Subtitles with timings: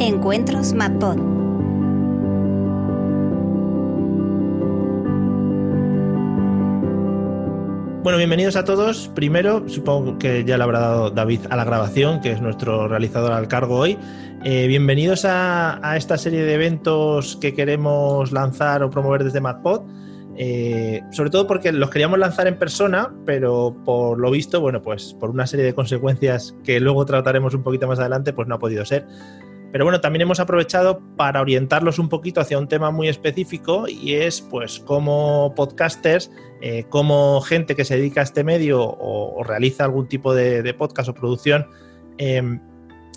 [0.00, 1.16] Encuentros MadPod.
[8.04, 9.08] Bueno, bienvenidos a todos.
[9.16, 13.32] Primero, supongo que ya le habrá dado David a la grabación, que es nuestro realizador
[13.32, 13.98] al cargo hoy.
[14.44, 19.82] Eh, bienvenidos a, esta serie de eventos que queremos lanzar o promover desde MadPod.
[20.36, 25.16] Eh, sobre todo porque los queríamos lanzar en persona, pero por lo visto, bueno, pues
[25.18, 28.58] por una serie de consecuencias que luego trataremos un poquito más adelante, pues no ha
[28.60, 29.04] podido ser.
[29.70, 34.14] Pero bueno, también hemos aprovechado para orientarlos un poquito hacia un tema muy específico y
[34.14, 36.30] es pues cómo podcasters,
[36.62, 41.10] eh, como gente que se dedica a este medio o, realiza algún tipo de, podcast
[41.10, 41.66] o producción
[42.16, 42.42] eh,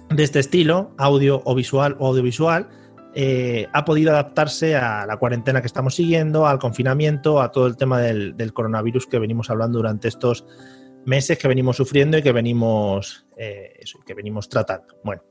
[0.10, 2.68] de este estilo, audio o visual o audiovisual,
[3.14, 7.76] eh, ha podido adaptarse a la cuarentena que estamos siguiendo, al confinamiento, a todo el
[7.76, 10.46] tema del, coronavirus que venimos hablando durante estos
[11.06, 14.96] meses que venimos sufriendo y que venimos, eh, que venimos tratando.
[15.04, 15.24] Bueno,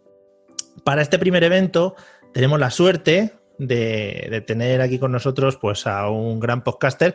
[0.84, 1.94] para este primer evento
[2.32, 7.14] tenemos la suerte de, tener aquí con nosotros pues, a un gran podcaster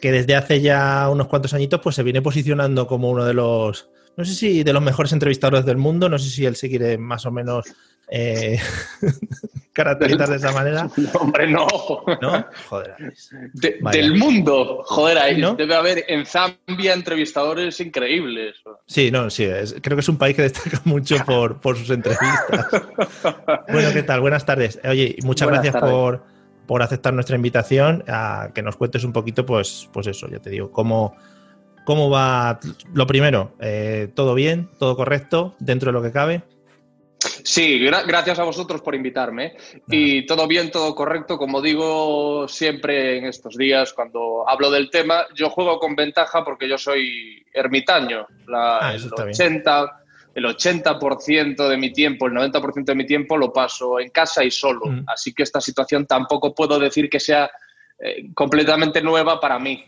[0.00, 3.88] que desde hace ya unos cuantos añitos pues, se viene posicionando como uno de los,
[4.16, 6.98] no sé si de los mejores entrevistadores del mundo, no sé si él se quiere
[6.98, 7.66] más o menos
[8.08, 8.58] eh,
[9.72, 10.88] caracterizar de esa manera.
[10.96, 11.66] No, hombre, no.
[12.22, 12.46] ¿No?
[12.68, 12.94] Joder.
[13.52, 14.82] De, del mundo.
[14.84, 15.54] Joder, ahí ¿no?
[15.54, 18.56] debe haber en Zambia entrevistadores increíbles.
[18.86, 19.44] Sí, no, sí.
[19.44, 22.66] Es, creo que es un país que destaca mucho por, por sus entrevistas.
[23.70, 24.20] bueno, ¿qué tal?
[24.20, 24.80] Buenas tardes.
[24.84, 26.24] Oye, muchas Buenas gracias por,
[26.66, 30.50] por aceptar nuestra invitación a que nos cuentes un poquito, pues, pues eso, ya te
[30.50, 31.16] digo, cómo,
[31.84, 32.58] cómo va.
[32.94, 34.70] Lo primero, eh, ¿todo bien?
[34.78, 35.54] ¿Todo correcto?
[35.58, 36.42] ¿Dentro de lo que cabe?
[37.18, 39.56] Sí, gra gracias a vosotros por invitarme.
[39.88, 41.38] Y todo bien, todo correcto.
[41.38, 46.68] Como digo siempre en estos días, cuando hablo del tema, yo juego con ventaja porque
[46.68, 48.26] yo soy ermitaño.
[48.46, 53.52] La, ah, el, 80, el 80% de mi tiempo, el 90% de mi tiempo lo
[53.52, 54.86] paso en casa y solo.
[54.86, 55.04] Mm.
[55.06, 57.50] Así que esta situación tampoco puedo decir que sea
[57.98, 59.84] eh, completamente nueva para mí.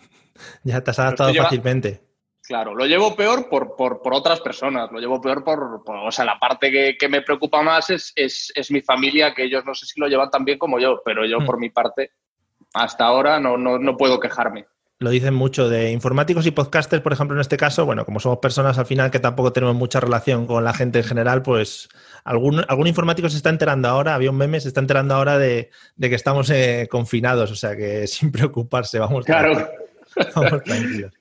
[0.62, 2.07] Ya te has adaptado fácilmente.
[2.48, 6.10] Claro, lo llevo peor por, por, por, otras personas, lo llevo peor por, por o
[6.10, 9.66] sea, la parte que, que me preocupa más es, es, es, mi familia, que ellos
[9.66, 11.44] no sé si lo llevan tan bien como yo, pero yo mm.
[11.44, 12.12] por mi parte,
[12.72, 14.66] hasta ahora no, no, no puedo quejarme
[15.00, 18.38] lo dicen mucho de informáticos y podcasters, por ejemplo, en este caso, bueno, como somos
[18.38, 21.88] personas al final que tampoco tenemos mucha relación con la gente en general, pues
[22.24, 25.70] algún, algún informático se está enterando ahora, había un meme, se está enterando ahora de,
[25.94, 29.54] de que estamos eh, confinados, o sea que sin preocuparse, vamos, claro.
[29.54, 31.12] tranquilos, vamos tranquilos.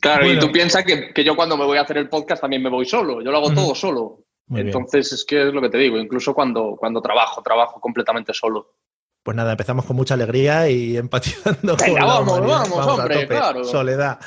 [0.00, 0.38] Claro, bueno.
[0.38, 2.68] y tú piensas que, que, yo cuando me voy a hacer el podcast también me
[2.70, 3.54] voy solo, yo lo hago uh -huh.
[3.54, 4.24] todo solo.
[4.46, 5.14] Muy Entonces bien.
[5.14, 8.74] es que es lo que te digo, incluso cuando, cuando trabajo, trabajo completamente solo.
[9.22, 13.14] Pues nada, empezamos con mucha alegría y empatizando Venga, con vamos, la vamos, vamos, hombre,
[13.14, 13.26] tope.
[13.28, 13.64] claro.
[13.64, 14.18] Soledad.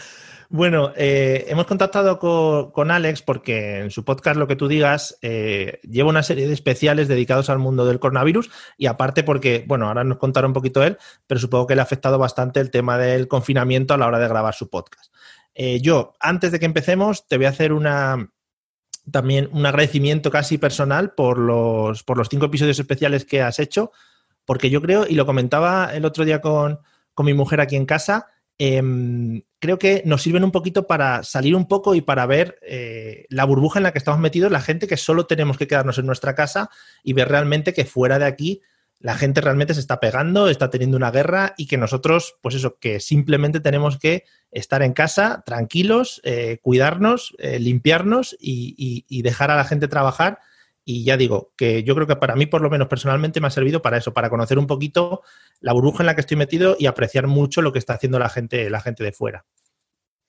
[0.49, 5.17] Bueno, eh, hemos contactado con, con, Alex porque en su podcast Lo que tú digas
[5.21, 9.89] eh, lleva una serie de especiales dedicados al mundo del coronavirus y aparte porque, bueno,
[9.89, 10.97] ahora nos contará un poquito él,
[11.27, 14.27] pero supongo que le ha afectado bastante el tema del confinamiento a la hora de
[14.29, 15.13] grabar su podcast.
[15.59, 18.29] Eh, yo, antes de que empecemos, te voy a hacer una,
[19.11, 23.91] también un agradecimiento casi personal por los, por los cinco episodios especiales que has hecho,
[24.45, 26.79] porque yo creo, y lo comentaba el otro día con,
[27.15, 28.27] con mi mujer aquí en casa,
[28.59, 33.25] eh, creo que nos sirven un poquito para salir un poco y para ver eh,
[33.29, 36.05] la burbuja en la que estamos metidos, la gente que solo tenemos que quedarnos en
[36.05, 36.69] nuestra casa
[37.01, 38.61] y ver realmente que fuera de aquí
[38.99, 42.79] la gente realmente se está pegando, está teniendo una guerra y que nosotros, pues eso,
[42.79, 49.21] que simplemente tenemos que estar en casa tranquilos, eh, cuidarnos, eh, limpiarnos y, y, y,
[49.21, 50.39] dejar a la gente trabajar.
[50.83, 53.51] Y ya digo, que yo creo que para mí, por lo menos personalmente, me ha
[53.51, 55.21] servido para eso, para conocer un poquito
[55.59, 58.29] la burbuja en la que estoy metido y apreciar mucho lo que está haciendo la
[58.29, 59.45] gente, la gente de fuera.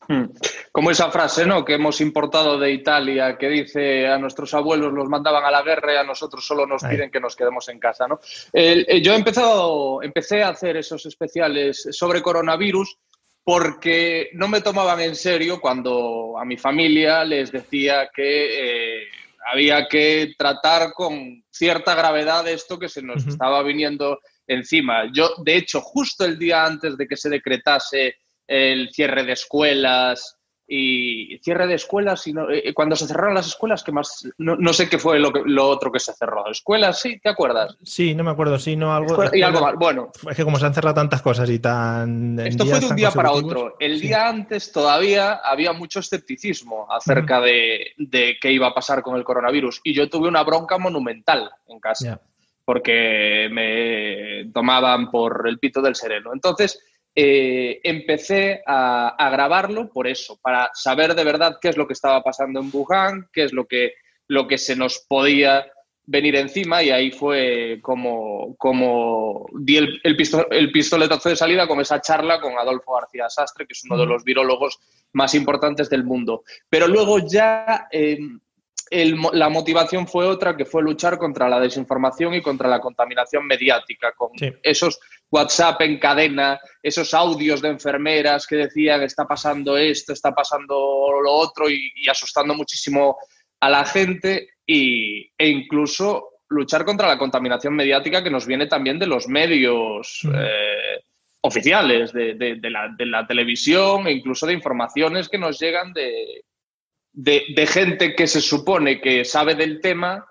[0.09, 0.25] Hmm.
[0.73, 1.63] Como esa frase, ¿no?
[1.65, 5.93] Que hemos importado de Italia, que dice a nuestros abuelos los mandaban a la guerra
[5.93, 8.19] y a nosotros solo nos piden que nos quedemos en casa, ¿no?
[8.55, 12.97] Eh, yo he empezado, empecé a hacer esos especiales sobre coronavirus
[13.45, 19.09] porque no me tomaban en serio cuando a mi familia les decía que eh,
[19.53, 23.33] había que tratar con cierta gravedad esto que se nos uh -huh.
[23.33, 25.11] estaba viniendo encima.
[25.13, 28.17] Yo, de hecho, justo el día antes de que se decretase
[28.49, 30.39] el cierre de escuelas
[30.71, 34.55] y cierre de escuelas y no, eh, cuando se cerraron las escuelas que más no,
[34.57, 36.51] no sé qué fue lo, que, lo, otro que se cerró.
[36.51, 39.75] Escuelas sí te acuerdas sí no me acuerdo sí no algo Escuela, y algo más
[39.77, 40.11] bueno.
[40.29, 43.11] Es que como se han cerrado tantas cosas y tan esto fue de un día
[43.11, 43.77] para otro.
[43.81, 44.09] El sí.
[44.09, 47.47] día antes todavía había mucho escepticismo acerca uh -huh.
[47.47, 51.51] de, de, qué iba a pasar con el coronavirus y yo tuve una bronca monumental
[51.67, 52.21] en casa yeah.
[52.67, 56.35] porque me tomaban por el pito del sereno.
[56.35, 56.79] Entonces
[57.21, 61.95] eh, empecé a, a, grabarlo por eso, para saber de verdad qué es lo que
[61.95, 63.95] estaba pasando en Wuhan, qué es lo que,
[64.29, 65.67] lo que se nos podía
[66.07, 72.01] venir encima y ahí fue como, como di el, el, pistoletazo de salida con esa
[72.01, 74.79] charla con Adolfo García Sastre, que es uno de los virólogos
[75.15, 76.45] más importantes del mundo.
[76.71, 78.39] Pero luego ya em,
[79.33, 84.13] la motivación fue otra, que fue luchar contra la desinformación y contra la contaminación mediática,
[84.13, 84.31] con
[84.63, 85.01] esos
[85.31, 90.75] WhatsApp en cadena, esos audios de enfermeras que decían está pasando esto, está pasando
[91.23, 93.19] lo otro y, y asustando muchísimo
[93.61, 98.99] a la gente y, e incluso luchar contra la contaminación mediática que nos viene también
[98.99, 101.03] de los medios eh,
[101.43, 102.59] oficiales, de,
[103.07, 106.45] la, televisión e incluso de informaciones que nos llegan de,
[107.67, 110.27] gente que se supone que sabe del tema,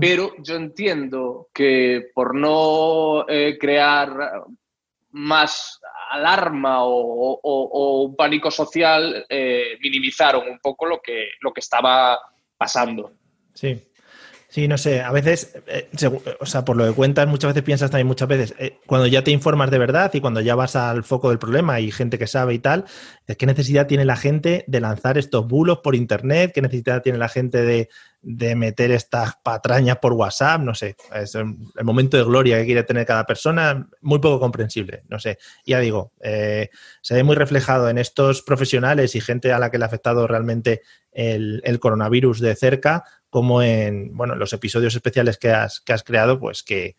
[0.00, 4.44] pero yo entiendo que por no eh, crear
[5.12, 5.80] más
[6.10, 12.18] alarma o, un pánico social, eh, minimizaron un poco lo que, lo que estaba
[12.56, 13.12] pasando.
[13.54, 13.89] Sí.
[14.50, 15.88] Sí, no sé, a veces, eh,
[16.40, 19.22] o sea, por lo que cuentas, muchas veces piensas también muchas veces, eh, cuando ya
[19.22, 22.26] te informas de verdad y cuando ya vas al foco del problema y gente que
[22.26, 22.84] sabe y tal,
[23.38, 26.50] ¿qué necesidad tiene la gente de lanzar estos bulos por internet?
[26.52, 27.88] ¿Qué necesidad tiene la gente de,
[28.56, 30.60] meter estas patrañas por WhatsApp?
[30.62, 31.54] No sé, es el
[31.84, 35.38] momento de gloria que quiere tener cada persona, muy poco comprensible, no sé.
[35.64, 36.70] Ya digo, eh,
[37.02, 40.26] se ve muy reflejado en estos profesionales y gente a la que le ha afectado
[40.26, 40.82] realmente
[41.12, 46.02] el, el coronavirus de cerca como en bueno, los episodios especiales que has, que has
[46.02, 46.96] creado, pues que,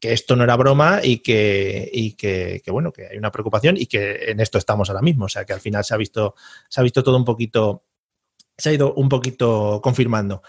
[0.00, 4.30] esto no era broma y, que, y que, bueno, que hay una preocupación y que
[4.30, 5.24] en esto estamos ahora mismo.
[5.24, 6.34] O sea que al final se ha visto,
[6.68, 7.84] se ha visto todo un poquito,
[8.54, 10.42] se ha ido un poquito confirmando.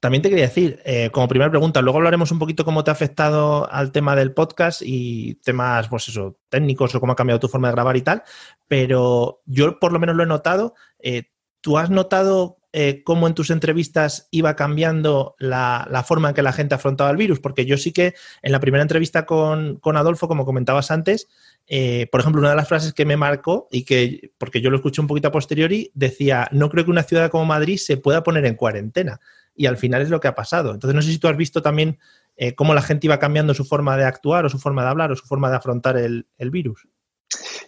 [0.00, 2.92] También te quería decir, eh, como primera pregunta, luego hablaremos un poquito cómo te ha
[2.92, 7.48] afectado al tema del podcast y temas, pues eso, técnicos o cómo ha cambiado tu
[7.48, 8.22] forma de grabar y tal,
[8.68, 10.74] pero yo por lo menos lo he notado.
[10.98, 11.24] Eh,
[11.60, 16.52] ¿Tú has notado eh, cómo en tus entrevistas iba cambiando la, forma en que la
[16.52, 20.44] gente afrontaba el virus, porque yo sí que en la primera entrevista con, Adolfo, como
[20.44, 21.28] comentabas antes,
[21.68, 24.76] eh, por ejemplo, una de las frases que me marcó y que, porque yo lo
[24.78, 28.24] escuché un poquito a posteriori, decía, no creo que una ciudad como Madrid se pueda
[28.24, 29.20] poner en cuarentena.
[29.54, 30.74] Y al final es lo que ha pasado.
[30.74, 32.00] Entonces, no sé si tú has visto también
[32.34, 35.12] eh, cómo la gente iba cambiando su forma de actuar o su forma de hablar
[35.12, 36.88] o su forma de afrontar el virus.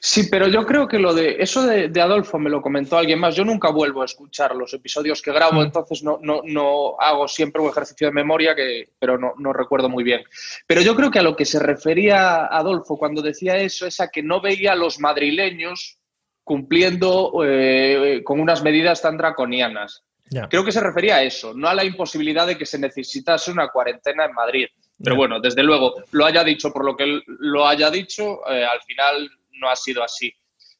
[0.01, 3.35] Sí, pero yo creo que lo de eso de, Adolfo me lo comentó alguien más.
[3.35, 5.65] Yo nunca vuelvo a escuchar los episodios que grabo, mm.
[5.65, 9.89] entonces no, no, no, hago siempre un ejercicio de memoria, que, pero no, no, recuerdo
[9.89, 10.23] muy bien.
[10.67, 14.09] Pero yo creo que a lo que se refería Adolfo cuando decía eso es a
[14.09, 15.99] que no veía a los madrileños
[16.45, 20.05] cumpliendo eh, con unas medidas tan draconianas.
[20.49, 23.69] Creo que se refería a eso, no a la imposibilidad de que se necesitase una
[23.69, 24.67] cuarentena en Madrid.
[25.03, 28.81] Pero bueno, desde luego, lo haya dicho por lo que lo haya dicho, eh, al
[28.83, 30.33] final no ha sido así.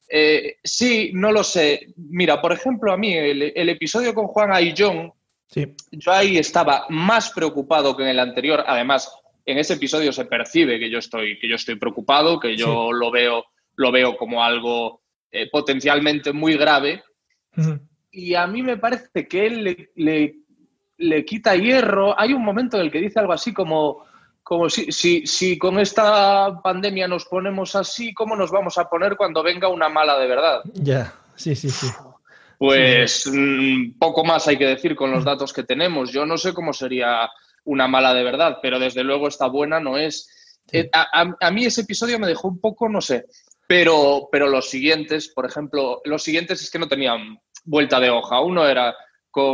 [0.09, 1.95] Eh, sí, no lo sé.
[1.97, 5.13] Mira, por ejemplo, a mí el, episodio con Juan Ayllón,
[5.47, 5.67] sí.
[5.91, 8.65] yo ahí estaba más preocupado que en el anterior.
[8.67, 9.11] Además,
[9.45, 13.11] en ese episodio se percibe que yo estoy, que yo estoy preocupado, que yo lo,
[13.11, 13.45] veo,
[13.77, 17.03] lo veo como algo eh, potencialmente muy grave.
[18.11, 20.37] Y a mí me parece que él le,
[20.99, 22.19] le quita hierro.
[22.19, 24.05] Hay un momento en el que dice algo así como
[24.47, 29.17] como si, si, si, con esta pandemia nos ponemos así, ¿cómo nos vamos a poner
[29.17, 30.61] cuando venga una mala de verdad?
[30.75, 31.89] Ya, sí, sí, sí.
[32.57, 36.13] Pues mm, poco más hay que decir con los datos que tenemos.
[36.13, 37.29] Yo no sé cómo sería
[37.65, 40.61] una mala de verdad, pero desde luego esta buena no es.
[40.71, 43.25] Eh, a, mí ese episodio me dejó un poco, no sé,
[43.67, 48.39] pero, pero los siguientes, por ejemplo, los siguientes es que no tenían vuelta de hoja.
[48.39, 48.95] Uno era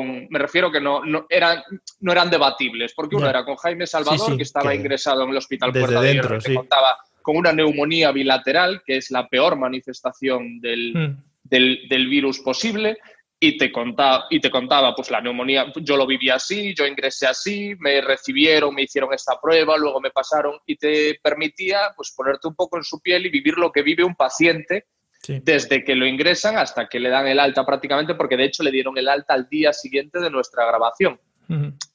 [0.03, 1.63] me refiero que no, no, eran,
[2.01, 5.73] no eran debatibles, porque uno era con Jaime Salvador, que estaba ingresado en el hospital
[5.73, 10.93] Puerta de Hierro, que contaba con una neumonía bilateral, que es la peor manifestación del,
[10.95, 11.23] hmm.
[11.45, 12.99] del, del virus posible,
[13.45, 17.27] y te contaba, y te contaba, pues la neumonía, yo lo viví así, yo ingresé
[17.27, 22.47] así, me recibieron, me hicieron esta prueba, luego me pasaron y te permitía pues ponerte
[22.47, 24.87] un poco en su piel y vivir lo que vive un paciente
[25.27, 28.71] desde que lo ingresan hasta que le dan el alta prácticamente, porque de hecho le
[28.71, 31.21] dieron el alta al día siguiente de nuestra grabación.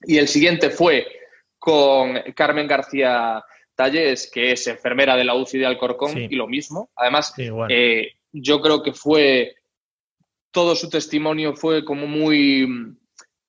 [0.04, 1.08] Y el siguiente fue
[1.58, 3.44] con Carmen García
[3.76, 6.90] Talles, que es enfermera de la UCI de Alcorcón, y lo mismo.
[6.96, 7.34] Además,
[7.70, 9.56] eh, yo creo que fue,
[10.52, 12.96] todo su testimonio fue como muy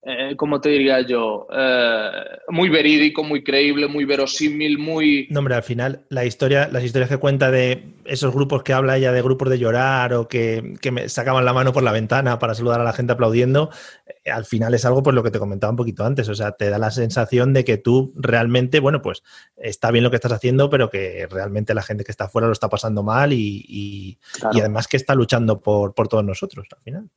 [0.02, 1.48] eh, como te diría yo?
[1.52, 2.10] Eh,
[2.48, 5.26] muy verídico, muy creíble, muy verosímil, muy...
[5.30, 8.96] No, hombre, al final la historia, las historias que cuenta de esos grupos que habla
[8.96, 12.54] ella de grupos de llorar o que, me sacaban la mano por la ventana para
[12.54, 13.70] saludar a la gente aplaudiendo,
[14.06, 16.52] eh, al final es algo por lo que te comentaba un poquito antes, o sea,
[16.52, 19.24] te da la sensación de que tú realmente, bueno, pues
[19.56, 22.52] está bien lo que estás haciendo, pero que realmente la gente que está afuera lo
[22.52, 27.08] está pasando mal y, además que está luchando por, todos nosotros al final.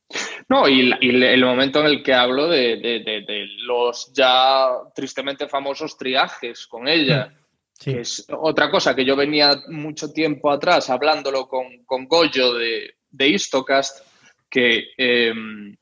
[0.48, 6.66] No, y, el momento en el que hablo de de, los ya tristemente famosos triajes
[6.66, 7.32] con ella.
[7.78, 12.94] Que es otra cosa que yo venía mucho tiempo atrás hablándolo con, con Goyo de,
[13.10, 14.06] de Istocast,
[14.48, 15.74] que, em,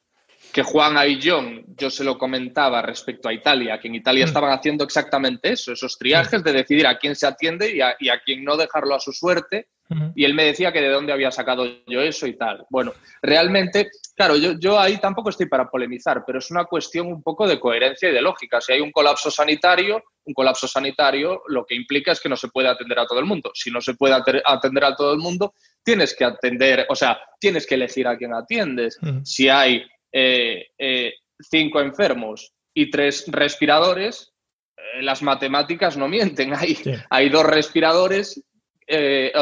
[0.52, 4.28] que Juan Aillón, yo se lo comentaba respecto a Italia, que en Italia mm.
[4.28, 8.08] estaban haciendo exactamente eso, esos triajes de decidir a quién se atiende y a, y
[8.08, 9.68] a quién no dejarlo a su suerte
[10.14, 12.64] y él me decía que de dónde había sacado yo eso y tal.
[12.70, 17.22] Bueno, realmente, claro, yo, yo ahí tampoco estoy para polemizar, pero es una cuestión un
[17.22, 18.60] poco de coherencia y de lógica.
[18.60, 22.48] Si hay un colapso sanitario, un colapso sanitario lo que implica es que no se
[22.48, 23.50] puede atender a todo el mundo.
[23.52, 27.66] Si no se puede atender a todo el mundo, tienes que atender, o sea, tienes
[27.66, 28.96] que elegir a quién atiendes.
[29.24, 34.32] Si hay eh, eh, cinco enfermos y tres respiradores,
[34.76, 36.54] eh, las matemáticas no mienten.
[36.56, 36.76] Hay,
[37.08, 38.42] hay dos respiradores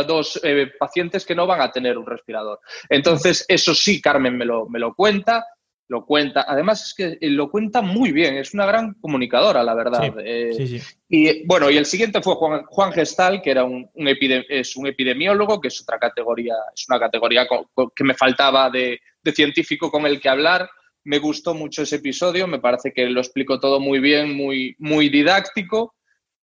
[0.07, 0.39] dos
[0.79, 2.61] pacientes que no van a tener un respirador.
[2.91, 5.43] Entonces, eso sí, Carmen me lo, me lo cuenta,
[5.89, 6.45] lo cuenta.
[6.47, 10.15] Además, es que eh, lo cuenta muy bien, es una gran comunicadora, la verdad.
[11.09, 15.69] Y bueno, y el siguiente fue Juan, Gestal, que era un, es un epidemiólogo, que
[15.69, 17.47] es otra categoría, es una categoría
[17.97, 20.69] que me faltaba de, de científico con el que hablar.
[21.05, 25.09] Me gustó mucho ese episodio, me parece que lo explicó todo muy bien, muy, muy
[25.09, 25.95] didáctico.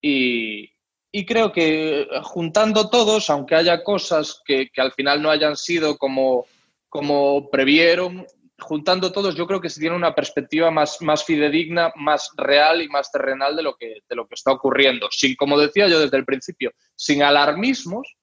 [0.02, 0.72] Y,
[1.16, 5.98] y creo que eh, juntando todos, aunque haya cosas que, al final no hayan sido
[5.98, 6.46] como,
[6.90, 8.26] como previeron,
[8.60, 12.88] juntando todos, yo creo que se tiene una perspectiva más, más fidedigna, más real y
[12.88, 15.08] más terrenal de lo, que, de lo que está ocurriendo.
[15.12, 18.16] Sin, como decía yo desde el principio, sin alarmismos,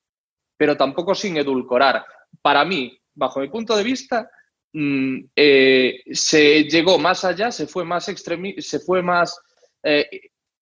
[0.57, 2.05] pero tampoco sin edulcorar.
[2.41, 4.31] Para mí, bajo mi punto de vista,
[4.73, 9.39] mm, eh, se llegó más allá, se fue más extremi se fue más
[9.83, 10.09] eh,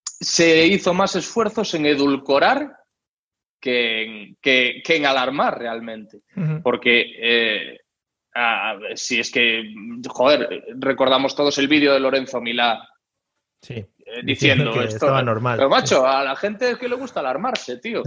[0.03, 2.77] se hizo más esfuerzos en edulcorar
[3.61, 6.23] que en, que, alarmar realmente.
[6.63, 7.80] Porque eh,
[8.95, 9.75] si es que,
[10.09, 12.89] joder, recordamos todos el vídeo de Lorenzo Milá.
[13.63, 13.85] Sí.
[14.13, 14.97] Eh, diciendo, que esto.
[14.97, 15.57] Estaba normal.
[15.57, 18.03] Pero macho, a la gente es que le gusta alarmarse, tío.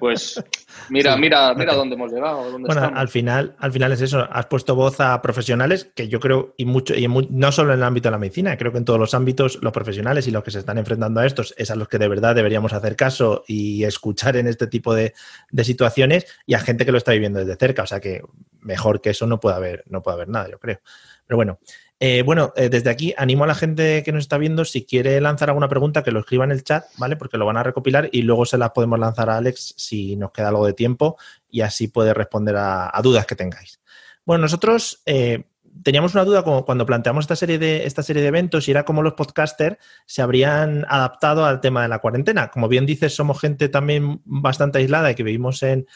[0.00, 0.42] Pues
[0.90, 2.58] mira, mira, mira dónde hemos llegado.
[2.58, 4.26] bueno, al final, al final es eso.
[4.30, 7.84] Has puesto voz a profesionales que yo creo, y mucho, y no solo en el
[7.84, 10.50] ámbito de la medicina, creo que en todos los ámbitos, los profesionales y los que
[10.50, 13.84] se están enfrentando a estos es a los que de verdad deberíamos hacer caso y
[13.84, 15.14] escuchar en este tipo de,
[15.50, 17.84] de situaciones y a gente que lo está viviendo desde cerca.
[17.84, 18.22] O sea que
[18.60, 20.80] mejor que eso no puede haber, no puede haber nada, yo creo.
[21.26, 21.58] Pero bueno,
[22.00, 25.20] eh, bueno, eh, desde aquí animo a la gente que nos está viendo, si quiere
[25.20, 27.16] lanzar alguna pregunta, que lo escriba en el chat, ¿vale?
[27.16, 30.32] Porque lo van a recopilar y luego se las podemos lanzar a Alex si nos
[30.32, 31.16] queda algo de tiempo
[31.48, 33.80] y así puede responder a, dudas que tengáis.
[34.24, 35.44] Bueno, nosotros eh,
[35.82, 39.02] teníamos una duda cuando planteamos esta serie, de, esta serie de eventos y era cómo
[39.02, 42.50] los podcasters se habrían adaptado al tema de la cuarentena.
[42.50, 45.86] Como bien dices, somos gente también bastante aislada y que vivimos en,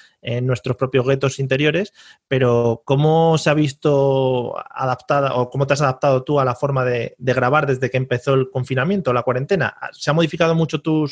[0.42, 1.94] nuestros propios guetos interiores,
[2.26, 6.84] pero ¿cómo se ha visto adaptada o cómo te has adaptado tú a la forma
[6.84, 9.76] de, grabar desde que empezó el confinamiento, la cuarentena?
[9.92, 11.08] ¿Se ha modificado mucho tu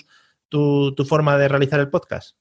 [1.08, 2.36] forma de realizar el podcast?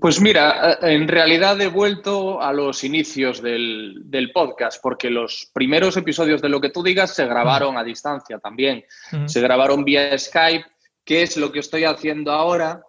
[0.00, 5.96] Pues mira, eh, en realidad he vuelto a los inicios del, podcast, porque los primeros
[5.96, 8.84] episodios de lo que tú digas se grabaron a distancia también.
[9.26, 10.66] Se grabaron vía Skype,
[11.04, 12.82] que es lo que estoy haciendo ahora.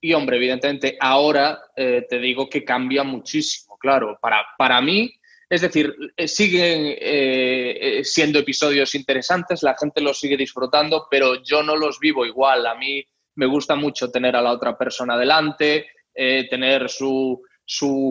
[0.00, 4.16] Y hombre, evidentemente ahora eh, te digo que cambia muchísimo, claro.
[4.22, 5.12] Para, para mí,
[5.50, 11.74] es decir, eh, siguen siendo episodios interesantes, la gente los sigue disfrutando, pero yo no
[11.74, 12.66] los vivo igual.
[12.66, 13.04] A mí
[13.38, 17.40] me gusta mucho tener a la otra persona delante, eh, tener su,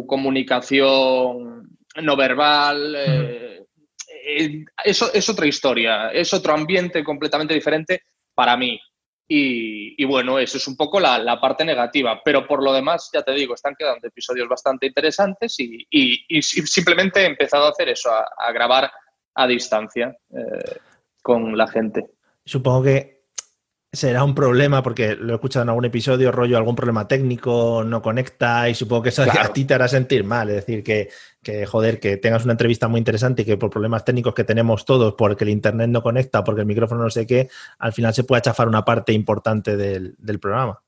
[0.08, 1.70] comunicación
[2.02, 2.96] no verbal.
[2.96, 3.66] Eh,
[4.26, 8.04] eh, eso es otra historia, es otro ambiente completamente diferente
[8.34, 8.80] para mí.
[9.30, 13.34] Y, bueno, eso es un poco la, parte negativa, pero por lo demás, ya te
[13.34, 18.90] digo, están quedando episodios bastante interesantes y, simplemente he empezado a hacer eso, a, grabar
[19.36, 20.16] a distancia
[21.22, 22.06] con la gente.
[22.46, 23.17] Supongo que
[23.98, 28.02] será un problema porque lo he escuchado en algún episodio, rollo, algún problema técnico, no
[28.02, 30.50] conecta y supongo que eso a ti te hará sentir mal.
[30.50, 31.10] Es decir, que,
[31.42, 34.86] que, joder, que tengas una entrevista muy interesante y que por problemas técnicos que tenemos
[34.86, 37.50] todos, porque el internet no conecta, porque el micrófono no sé qué,
[37.80, 40.80] al final se puede achafar una parte importante del, programa.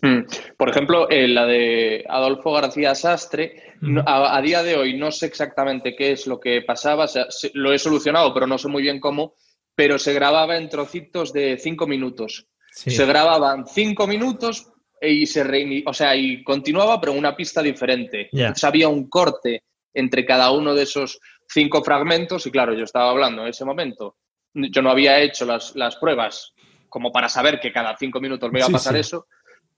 [0.00, 0.20] Hmm.
[0.56, 3.74] Por ejemplo, la de Adolfo García Sastre,
[4.06, 7.06] a, día de hoy no sé exactamente qué es lo que pasaba,
[7.54, 9.34] lo he solucionado, pero no sé muy bien cómo,
[9.76, 12.46] pero se grababa en trocitos de cinco minutos.
[12.72, 18.28] Se grababan cinco minutos y se o sea, y continuaba, pero en una pista diferente.
[18.62, 19.62] había un corte
[19.94, 24.16] entre cada uno de esos cinco fragmentos y claro, yo estaba hablando en ese momento.
[24.54, 26.54] Yo no había hecho las, pruebas
[26.88, 29.26] como para saber que cada cinco minutos me iba a pasar eso.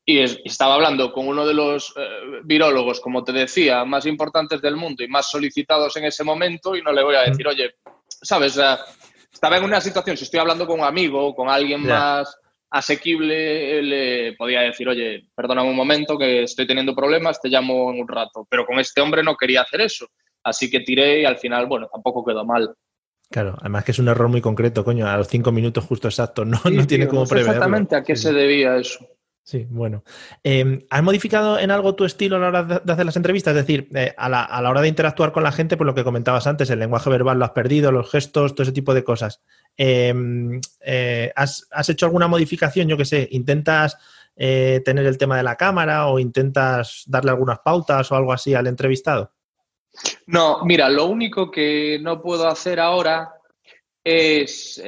[0.05, 4.75] Y estaba hablando con uno de los eh, virólogos, como te decía, más importantes del
[4.75, 7.75] mundo y más solicitados en ese momento y no le voy a decir, oye,
[8.09, 8.59] ¿sabes?
[9.33, 12.37] Estaba en una situación, si estoy hablando con un amigo, con alguien más
[12.71, 18.01] asequible, le podía decir, oye, perdóname un momento que estoy teniendo problemas, te llamo en
[18.01, 18.47] un rato.
[18.51, 20.07] Pero con este hombre no quería hacer eso.
[20.43, 22.75] Así que tiré y al final, bueno, tampoco quedó mal.
[23.31, 26.45] Claro, además que es un error muy concreto, coño, a los cinco minutos justo exacto,
[26.45, 27.53] no, no tiene como preverlo.
[27.53, 29.07] Exactamente a qué se debía eso.
[29.49, 30.05] Sí, bueno.
[30.45, 33.57] Em, ¿Has modificado en algo tu estilo a la hora de hacer las entrevistas?
[33.57, 35.95] Es decir, eh, a, la, a, la, hora de interactuar con la gente, por lo
[35.95, 39.05] que comentabas antes, el lenguaje verbal lo has perdido, los gestos, todo ese tipo de
[39.05, 39.41] cosas.
[39.75, 42.89] Em, eh, ¿has, ¿has, hecho alguna modificación?
[42.89, 43.97] Yo qué sé, ¿intentas
[44.37, 48.53] eh, tener el tema de la cámara o intentas darle algunas pautas o algo así
[48.53, 49.33] al entrevistado?
[50.27, 53.33] No, mira, lo único que no puedo hacer ahora
[54.05, 54.79] es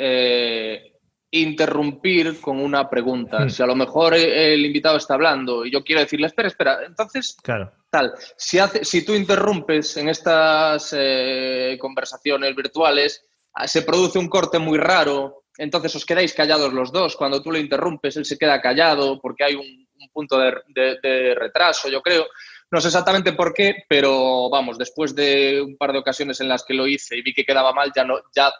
[1.32, 3.44] interrumpir con una pregunta.
[3.44, 3.50] Hmm.
[3.50, 7.36] Si a lo mejor el invitado está hablando y yo quiero decirle, espera, espera, entonces,
[7.42, 7.72] claro.
[7.88, 14.28] tal, si, hace, si tú interrumpes en estas eh, conversaciones virtuales, ah, se produce un
[14.28, 17.16] corte muy raro, entonces os quedáis callados los dos.
[17.16, 21.88] Cuando tú lo interrumpes, él se queda callado porque hay un, punto de, de, retraso,
[21.88, 22.26] yo creo.
[22.70, 26.64] No sé exactamente por qué, pero vamos, después de un par de ocasiones en las
[26.64, 28.50] que lo hice y vi que quedaba mal, ya no, ya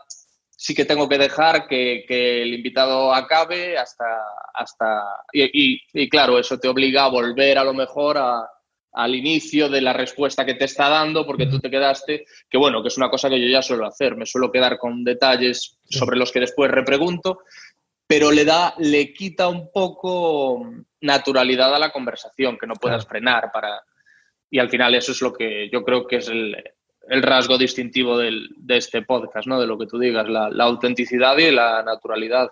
[0.61, 2.05] sí que tengo que dejar que,
[2.43, 4.05] el invitado acabe hasta...
[4.53, 5.03] hasta
[5.33, 8.19] y, claro, eso te obliga a volver a lo mejor
[8.93, 12.83] al inicio de la respuesta que te está dando, porque tú te quedaste, que bueno,
[12.83, 16.19] que es una cosa que yo ya suelo hacer, me suelo quedar con detalles sobre
[16.19, 17.39] los que después repregunto,
[18.07, 20.63] pero le da, le quita un poco
[21.01, 23.83] naturalidad a la conversación, que no puedas frenar para...
[24.51, 26.55] Y al final eso es lo que yo creo que es el,
[27.09, 29.61] el rasgo distintivo del, de este podcast, ¿no?
[29.61, 32.49] De lo que tú digas, la, autenticidad y la naturalidad.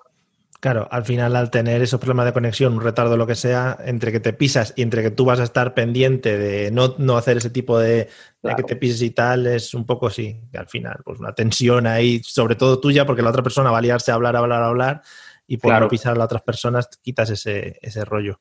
[0.61, 4.11] Claro, al final al tener esos problemas de conexión, un retardo, lo que sea, entre
[4.11, 7.37] que te pisas y entre que tú vas a estar pendiente de no, no hacer
[7.37, 8.09] ese tipo de,
[8.57, 12.21] que te pises y tal, es un poco sí, al final, pues una tensión ahí,
[12.25, 14.67] sobre todo tuya, porque la otra persona va a liarse a hablar, a hablar, a
[14.67, 15.03] hablar,
[15.47, 18.41] y por no pisar a las otras personas quitas ese, ese rollo.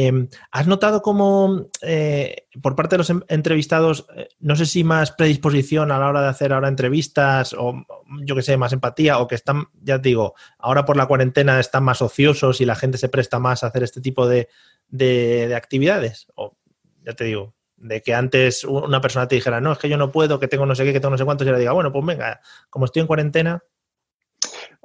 [0.00, 5.10] Em, ¿Has notado cómo eh, por parte de los entrevistados, eh, no sé si más
[5.10, 7.84] predisposición a la hora de hacer ahora entrevistas o
[8.24, 11.58] yo que sé, más empatía o que están, ya te digo, ahora por la cuarentena
[11.58, 14.48] están más ociosos y la gente se presta más a hacer este tipo de,
[15.56, 16.28] actividades?
[16.36, 16.56] O
[17.04, 20.12] ya te digo, de que antes una persona te dijera, no, es que yo no
[20.12, 21.90] puedo, que tengo no sé qué, que tengo no sé cuántos, y le diga, bueno,
[21.90, 23.64] pues venga, como estoy en cuarentena,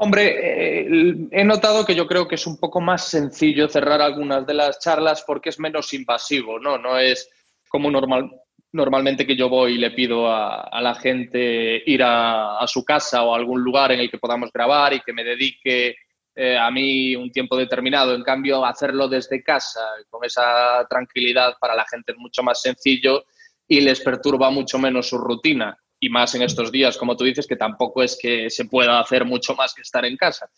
[0.03, 4.45] Hombre, eh, he notado que yo creo que es un poco más sencillo cerrar algunas
[4.45, 6.77] de las charlas porque es menos invasivo, ¿no?
[6.77, 7.29] No es
[7.69, 8.29] como normal,
[8.73, 13.33] normalmente que yo voy y le pido a, la gente ir a, su casa o
[13.33, 15.95] a algún lugar en el que podamos grabar y que me dedique
[16.35, 18.13] eh, a mí un tiempo determinado.
[18.13, 23.23] En cambio, hacerlo desde casa, con esa tranquilidad para la gente es mucho más sencillo
[23.65, 27.47] y les perturba mucho menos su rutina y más en estos días, como tú dices,
[27.47, 30.49] que tampoco es que se pueda hacer mucho más que estar en casa.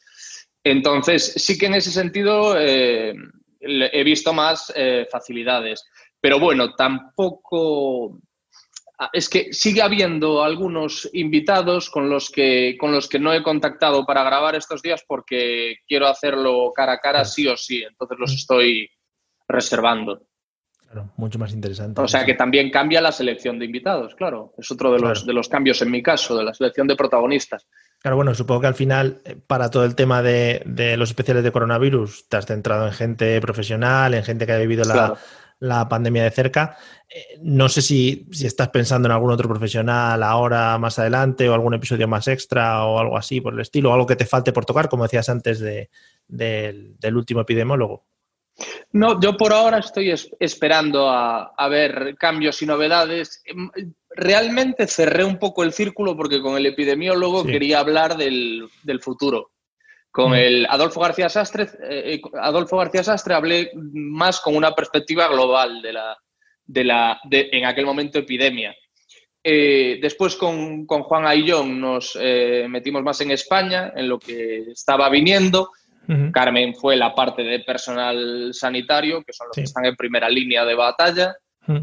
[0.64, 3.14] Entonces, sí que en ese sentido eh,
[3.60, 5.86] he visto más eh, facilidades.
[6.20, 8.20] Pero bueno, tampoco...
[8.98, 13.44] Ah, es que sigue habiendo algunos invitados con los, que, con los que no he
[13.44, 17.84] contactado para grabar estos días porque quiero hacerlo cara a cara sí o sí.
[17.84, 18.90] Entonces los estoy
[19.48, 20.22] reservando
[21.18, 22.02] mucho más interesante.
[22.02, 24.54] O sea que también cambia la selección de invitados, claro.
[24.58, 27.68] Es otro de los, de los cambios en mi caso, de la selección de protagonistas.
[28.06, 30.62] Claro, bueno, supongo que al final, eh, para todo el tema de,
[30.96, 34.84] los especiales de coronavirus, te has centrado en gente profesional, en gente que ha vivido
[35.60, 36.78] la, pandemia de cerca.
[37.10, 41.74] Eh, no sé si, estás pensando en algún otro profesional ahora, más adelante, o algún
[41.74, 44.66] episodio más extra, o algo así por el estilo, o algo que te falte por
[44.66, 48.06] tocar, como decías antes del último epidemiólogo.
[48.94, 53.42] No, yo por ahora estoy esperando a, ver cambios y novedades.
[53.46, 53.70] Em,
[54.10, 58.70] realmente cerré un poco el círculo porque con el epidemiólogo quería hablar del,
[59.02, 59.52] futuro.
[60.10, 60.36] Con mm.
[60.36, 65.82] el Adolfo García Sastre, eh, eh, Adolfo García Sastre hablé más con una perspectiva global
[65.82, 66.18] de la,
[66.64, 68.74] de la en aquel momento epidemia.
[69.44, 72.18] Eh, después con, Juan Ayllón nos
[72.70, 75.72] metimos más en España, en lo que estaba viniendo
[76.32, 80.66] Carmen fue la parte de personal sanitario, que son los que están en primera línea
[80.66, 81.36] de batalla.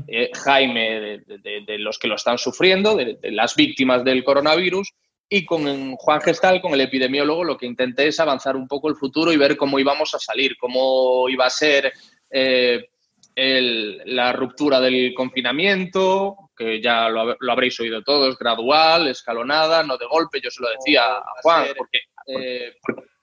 [0.06, 4.92] Eh, Jaime, de, los que lo están sufriendo, de, las víctimas del coronavirus.
[5.28, 8.96] Y con Juan Gestal, con el epidemiólogo, lo que intenté es avanzar un poco el
[8.96, 11.90] futuro y ver cómo íbamos a salir, cómo iba a ser
[12.30, 12.86] eh,
[13.34, 20.40] la ruptura del confinamiento, que ya lo, habréis oído todos, gradual, escalonada, no de golpe.
[20.42, 22.74] Yo se lo decía a Juan, porque, eh,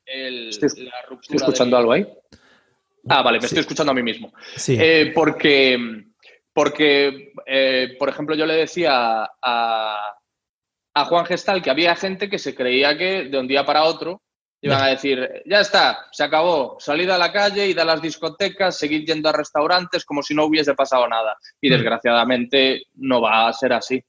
[0.09, 0.69] estoy,
[1.31, 2.07] escuchando algo ahí?
[3.07, 4.33] Ah, vale, me estoy escuchando a mí mismo.
[4.67, 6.05] Eh, porque,
[6.53, 10.15] porque eh, por ejemplo, yo le decía a,
[10.93, 14.21] a Juan Gestal que había gente que se creía que de un día para otro
[14.61, 18.77] iban a decir, ya está, se acabó, salid a la calle, id a las discotecas,
[18.77, 21.37] seguid yendo a restaurantes como si no hubiese pasado nada.
[21.61, 21.73] Y mm.
[21.73, 24.03] desgraciadamente no va a ser así.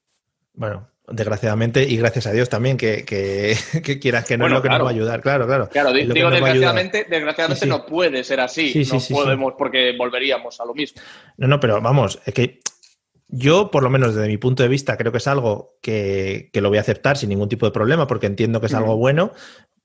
[0.55, 3.05] Bueno, desgraciadamente, y gracias a Dios también, que,
[4.01, 5.69] quieras que no es lo que nos va a ayudar, claro, claro.
[5.69, 11.03] Claro, digo, desgraciadamente, desgraciadamente no puede ser así, no podemos porque volveríamos a lo mismo.
[11.37, 12.61] No, no, pero vamos, es que
[13.33, 16.69] yo, por lo menos desde mi punto de vista, creo que es algo que, lo
[16.69, 19.33] voy a aceptar sin ningún tipo de problema, porque entiendo que es algo bueno.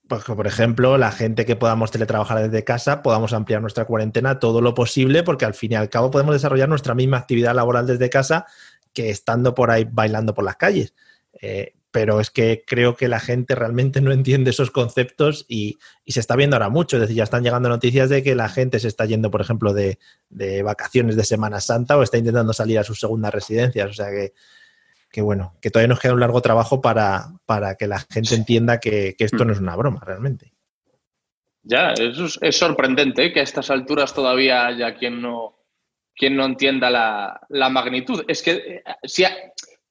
[0.07, 4.61] Pues, por ejemplo, la gente que podamos teletrabajar desde casa, podamos ampliar nuestra cuarentena todo
[4.61, 8.09] lo posible, porque al fin y al cabo podemos desarrollar nuestra misma actividad laboral desde
[8.09, 8.45] casa
[8.93, 10.93] que estando por ahí bailando por las calles.
[11.41, 16.19] Eh, pero es que creo que la gente realmente no entiende esos conceptos y, se
[16.19, 16.97] está viendo ahora mucho.
[16.97, 19.73] Es decir, ya están llegando noticias de que la gente se está yendo, por ejemplo,
[19.73, 19.97] de,
[20.61, 23.89] vacaciones de Semana Santa o está intentando salir a sus segundas residencias.
[23.89, 24.07] O sea
[25.09, 28.81] que, bueno, que todavía nos queda un largo trabajo para, para que la gente entienda
[28.81, 30.51] que, esto no es una broma realmente.
[31.63, 33.31] Ya, eso es, sorprendente ¿eh?
[33.31, 35.55] que a estas alturas todavía haya quien no,
[36.13, 38.25] quien no entienda la, magnitud.
[38.27, 39.23] Es que eh, si,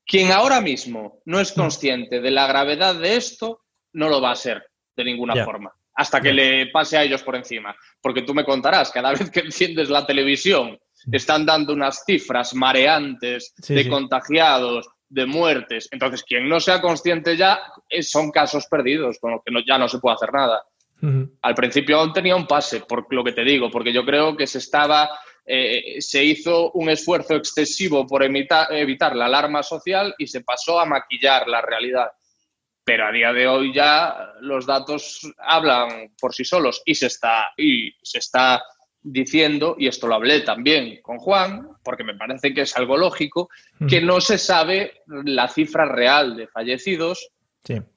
[0.06, 1.60] quien ahora mismo no es mm.
[1.60, 3.60] consciente de la gravedad de esto,
[3.92, 4.64] no lo va a ser
[4.96, 7.74] de ninguna forma, hasta que le pase a ellos por encima.
[8.00, 10.78] Porque tú me contarás, cada vez que enciendes la televisión,
[11.10, 15.88] están dando unas cifras mareantes de contagiados, de muertes.
[15.90, 17.60] Entonces, quien no sea consciente ya,
[18.02, 20.64] son casos perdidos, con los que ya no se puede hacer nada.
[21.42, 24.46] Al principio aún tenía un pase, por lo que te digo, porque yo creo que
[24.46, 25.10] se estaba
[25.46, 30.86] eh, se hizo un esfuerzo excesivo por evitar la alarma social y se pasó a
[30.86, 32.08] maquillar la realidad.
[32.84, 37.50] Pero a día de hoy ya los datos hablan por sí solos y se está,
[37.56, 38.62] y se está
[39.02, 43.50] diciendo, y esto lo hablé también con Juan, porque me parece que es algo lógico,
[43.88, 47.30] que no se sabe la cifra real de fallecidos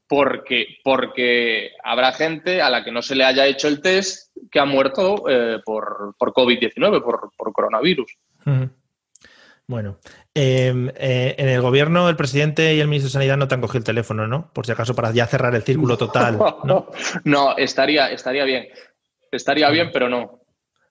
[0.08, 4.60] porque, porque habrá gente a la que no se le haya hecho el test que
[4.60, 8.18] ha muerto eh, por, por COVID-19, por, por, coronavirus.
[9.70, 10.00] Bueno,
[10.34, 13.62] em, eh, en el gobierno el presidente y el ministro de Sanidad no te han
[13.62, 14.50] cogido el teléfono, ¿no?
[14.54, 16.38] Por si acaso para ya cerrar el círculo total.
[16.64, 16.90] No,
[17.26, 18.68] no, estaría, estaría bien.
[19.30, 20.40] Estaría bien, pero no.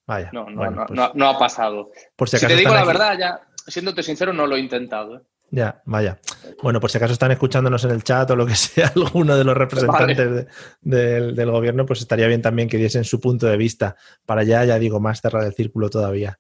[0.07, 0.31] Vaya.
[0.33, 1.91] No, no, no, pues no, ha pasado.
[2.15, 5.23] Por si, te digo la verdad, ya, siéndote sincero, no lo he intentado.
[5.51, 6.19] Ya, vaya.
[6.63, 9.45] Bueno, por si acaso están escuchándonos en el chat o lo que sea, alguno de
[9.45, 10.47] los representantes
[10.81, 14.79] del, gobierno, pues estaría bien también que diesen su punto de vista para ya, ya
[14.79, 16.39] digo, más cerrar el círculo todavía.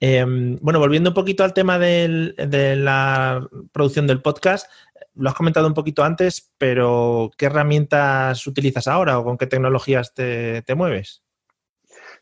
[0.00, 4.70] Em, bueno, volviendo un poquito al tema de la producción del podcast,
[5.16, 10.14] lo has comentado un poquito antes, pero ¿qué herramientas utilizas ahora o con qué tecnologías
[10.14, 11.22] te, mueves?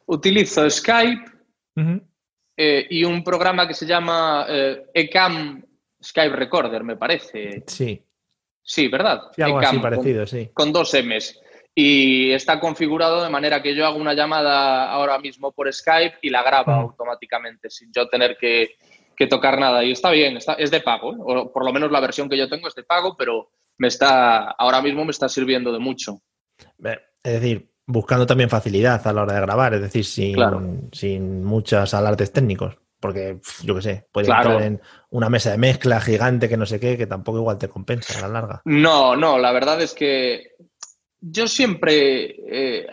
[0.07, 1.25] Utilizo Skype
[2.57, 5.63] eh, y un programa que se llama eh, Ecam
[6.05, 7.65] Skype Recorder, me parece.
[7.67, 8.05] Sí.
[8.63, 9.23] Sí, ¿verdad?
[9.35, 10.51] Sí, algo así parecido, sí.
[10.55, 11.41] Con dos M's.
[11.75, 16.31] Y está configurado de manera que yo hago una llamada ahora mismo por Skype y
[16.31, 18.77] la graba automáticamente, sin yo tener que,
[19.29, 19.83] tocar nada.
[19.83, 21.19] Y está bien, está, es de pago, ¿eh?
[21.19, 24.51] o por lo menos la versión que yo tengo es de pago, pero me está,
[24.53, 26.21] ahora mismo me está sirviendo de mucho.
[26.79, 30.37] Es decir, buscando también facilidad a la hora de grabar, es decir, sin,
[30.93, 36.01] sin muchos alardes técnicos porque yo qué sé, puede entrar en una mesa de mezcla
[36.01, 38.63] gigante que no sé qué, que tampoco igual te compensa a la larga.
[38.65, 40.53] No, no, la verdad es que
[41.21, 42.87] yo siempre, eh,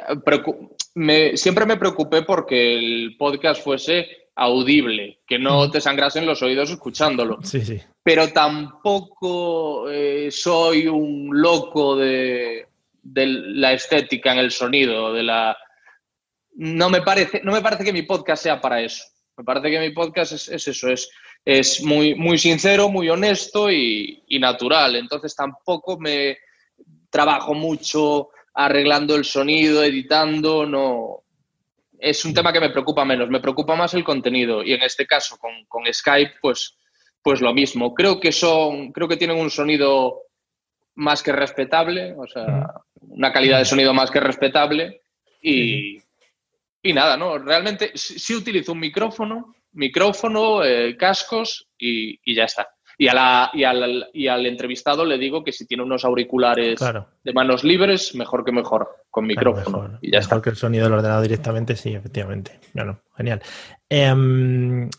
[0.95, 6.71] me, siempre me preocupé porque el podcast fuese audible, que no te sangrasen los oídos
[6.71, 7.39] escuchándolo.
[7.43, 7.79] Sí, sí.
[8.03, 12.67] Pero tampoco eh, soy un loco de,
[13.01, 15.57] de, la estética en el sonido, de la...
[16.55, 19.05] No me, parece, no me parece que mi podcast sea para eso.
[19.41, 21.09] Me parece que mi podcast es, eso, es,
[21.43, 24.95] es muy, muy sincero, muy honesto y, natural.
[24.95, 26.37] Entonces tampoco me
[27.09, 31.23] trabajo mucho arreglando el sonido, editando, no.
[31.97, 34.61] Es un tema que me preocupa menos, me preocupa más el contenido.
[34.61, 36.77] Y en este caso, con, Skype, pues,
[37.23, 37.95] pues lo mismo.
[37.95, 40.21] Creo que son, creo que tienen un sonido
[40.93, 45.01] más que respetable, o sea, una calidad de sonido más que respetable.
[45.41, 46.00] Y,
[46.81, 47.37] y nada, ¿no?
[47.37, 52.69] Realmente sí, utilizo un micrófono, micrófono, eh, cascos y, ya está.
[52.97, 56.79] Y, a la, y, al, y, al, entrevistado le digo que si tiene unos auriculares
[57.23, 59.97] de manos libres, mejor que mejor, con micrófono.
[60.01, 62.59] y ya mejor que el sonido del ordenador directamente, sí, efectivamente.
[62.73, 63.41] Bueno, genial.
[63.89, 64.89] Em,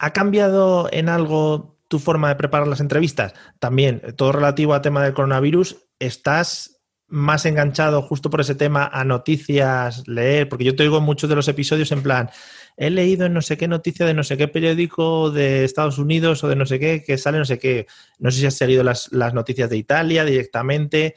[0.00, 3.34] ¿Ha cambiado en algo tu forma de preparar las entrevistas?
[3.58, 6.77] También, todo relativo al tema del coronavirus, ¿estás
[7.08, 11.36] más enganchado justo por ese tema a noticias, leer, porque yo te oigo muchos de
[11.36, 12.30] los episodios en plan,
[12.76, 16.44] he leído en no sé qué noticia de no sé qué periódico de Estados Unidos
[16.44, 17.86] o de no sé qué, que sale no sé qué,
[18.18, 21.14] no sé si has seguido las, noticias de Italia directamente.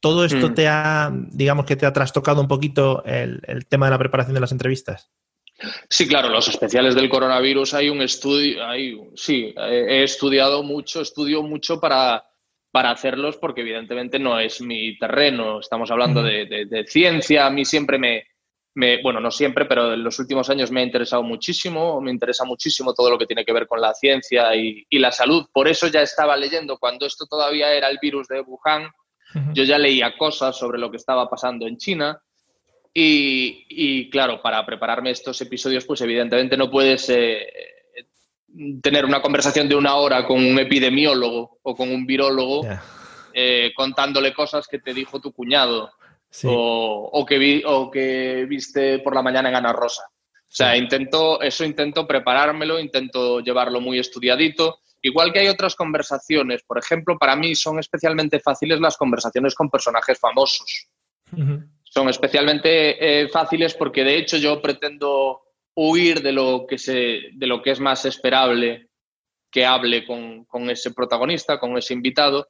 [0.00, 0.54] ¿Todo esto mm.
[0.54, 4.40] te ha, digamos que te ha trastocado un poquito el, tema de la preparación de
[4.40, 5.10] las entrevistas?
[5.90, 11.42] Sí, claro, los especiales del coronavirus hay un estudio, hay, sí, he estudiado mucho, estudio
[11.42, 12.29] mucho para,
[12.70, 15.60] para hacerlos porque evidentemente no es mi terreno.
[15.60, 17.46] Estamos hablando de, ciencia.
[17.46, 18.24] A mí siempre me,
[18.74, 22.00] me, bueno, no siempre, pero en los últimos años me ha interesado muchísimo.
[22.00, 25.46] Me interesa muchísimo todo lo que tiene que ver con la ciencia y, la salud.
[25.52, 28.88] Por eso ya estaba leyendo cuando esto todavía era el virus de Wuhan.
[29.54, 32.20] Yo ya leía cosas sobre lo que estaba pasando en China.
[32.92, 37.48] Y, claro, para prepararme estos episodios, pues evidentemente no puedes eh,
[38.82, 42.66] tener una conversación de una hora con un epidemiólogo o con un virólogo
[43.32, 45.90] eh, contándole cosas que te dijo tu cuñado
[46.44, 50.04] o, que vi, o que viste por la mañana en Ana Rosa.
[50.50, 54.80] O sea, intento, eso intento preparármelo, intento llevarlo muy estudiadito.
[55.02, 59.70] Igual que hay otras conversaciones, por ejemplo, para mí son especialmente fáciles las conversaciones con
[59.70, 60.88] personajes famosos.
[61.84, 65.42] Son especialmente eh, fáciles porque de hecho yo pretendo
[65.74, 68.88] huir de lo que, se, de lo que es más esperable
[69.50, 72.48] que hable con, ese protagonista, con ese invitado.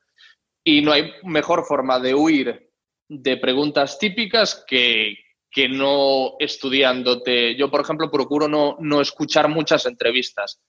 [0.62, 2.70] Y no hay mejor forma de huir
[3.08, 5.14] de preguntas típicas que,
[5.50, 7.56] que no estudiándote.
[7.56, 10.60] Yo, por ejemplo, procuro no, no escuchar muchas entrevistas.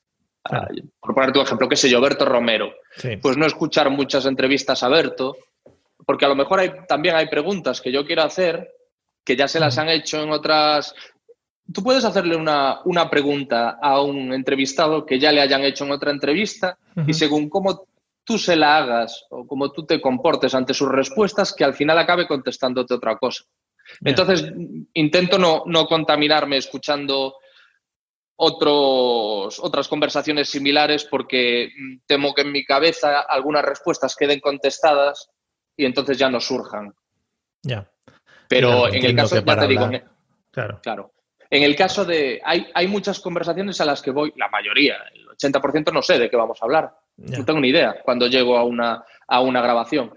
[0.45, 0.67] Ah,
[0.99, 2.73] por poner tu ejemplo, qué sé yo, Berto Romero.
[3.21, 5.37] Pues no escuchar muchas entrevistas a Berto,
[6.05, 8.69] porque a lo mejor hay, también hay preguntas que yo quiero hacer
[9.23, 10.95] que ya se las han hecho en otras
[11.73, 16.11] tú puedes hacerle una, pregunta a un entrevistado que ya le hayan hecho en otra
[16.11, 17.85] entrevista y según cómo
[18.23, 21.97] tú se la hagas o cómo tú te comportes ante sus respuestas, que al final
[21.97, 23.43] acabe contestándote otra cosa.
[24.03, 24.51] Entonces,
[24.93, 27.35] intento no, no, contaminarme escuchando
[28.37, 31.69] otros, otras conversaciones similares porque
[32.05, 35.29] temo que en mi cabeza algunas respuestas queden contestadas
[35.75, 36.93] y entonces ya no surjan.
[37.63, 37.91] Ya.
[38.47, 39.89] Pero en el caso, ya te digo,
[40.51, 40.79] claro.
[40.81, 41.13] claro.
[41.51, 42.41] En el caso de.
[42.45, 46.29] Hay, hay muchas conversaciones a las que voy, la mayoría, el 80% no sé de
[46.29, 46.91] qué vamos a hablar.
[47.17, 50.13] No tengo ni idea cuando llego a una, a una grabación.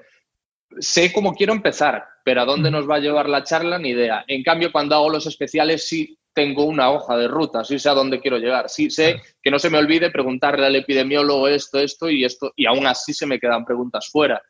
[0.78, 4.24] Sé cómo quiero empezar, pero a dónde nos va a llevar la charla, ni idea.
[4.28, 7.94] En cambio, cuando hago los especiales, sí tengo una hoja de ruta, sí sé a
[7.94, 12.10] dónde quiero llegar, sí sé que no se me olvide preguntarle al epidemiólogo esto, esto
[12.10, 14.42] y esto, y aún así se me quedan preguntas fuera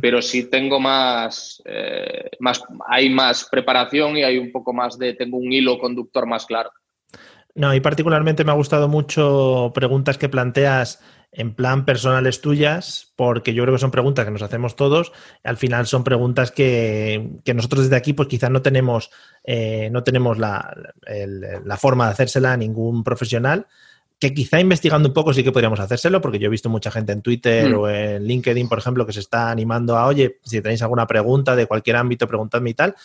[0.00, 5.14] pero sí tengo más, eh, más, hay más preparación y hay un poco más de,
[5.14, 6.70] tengo un hilo conductor más claro.
[7.54, 13.52] No, y particularmente me ha gustado mucho preguntas que planteas en plan personales tuyas, porque
[13.52, 15.12] yo creo que son preguntas que nos hacemos todos.
[15.44, 19.10] Al final son preguntas que, nosotros desde aquí, pues quizás no tenemos,
[19.44, 20.74] eh, no tenemos la,
[21.64, 23.66] la, forma de hacérsela a ningún profesional,
[24.18, 27.12] que quizá investigando un poco sí que podríamos hacérselo, porque yo he visto mucha gente
[27.12, 27.78] en Twitter mm.
[27.78, 31.54] o en LinkedIn, por ejemplo, que se está animando a, oye, si tenéis alguna pregunta
[31.54, 32.96] de cualquier ámbito, preguntadme y tal,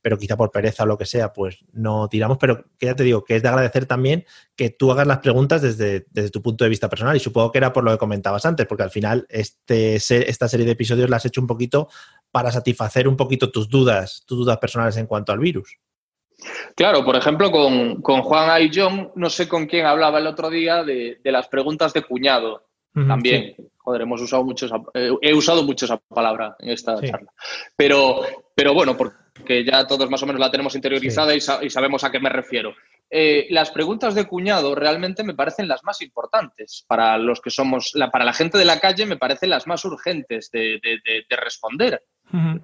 [0.00, 3.02] pero quizá por pereza o lo que sea, pues no tiramos, pero que ya te
[3.02, 6.62] digo, que es de agradecer también que tú hagas las preguntas desde, desde tu punto
[6.62, 9.26] de vista personal, y supongo que era por lo que comentabas antes, porque al final
[9.30, 11.88] este, esta serie de episodios la has hecho un poquito
[12.30, 15.78] para satisfacer un poquito tus dudas, tus dudas personales en cuanto al virus.
[16.74, 21.18] Claro, por ejemplo, con, Juan Ayllón, no sé con quién hablaba el otro día de,
[21.24, 22.66] las preguntas de cuñado.
[22.94, 27.32] También, joder, hemos usado mucho eh, he usado mucho esa palabra en esta charla.
[27.74, 28.20] Pero,
[28.54, 32.20] pero bueno, porque ya todos más o menos la tenemos interiorizada y, sabemos a qué
[32.20, 32.74] me refiero.
[33.08, 37.92] Eh, las preguntas de cuñado realmente me parecen las más importantes para los que somos,
[37.94, 42.02] la, para la gente de la calle me parecen las más urgentes de, de responder.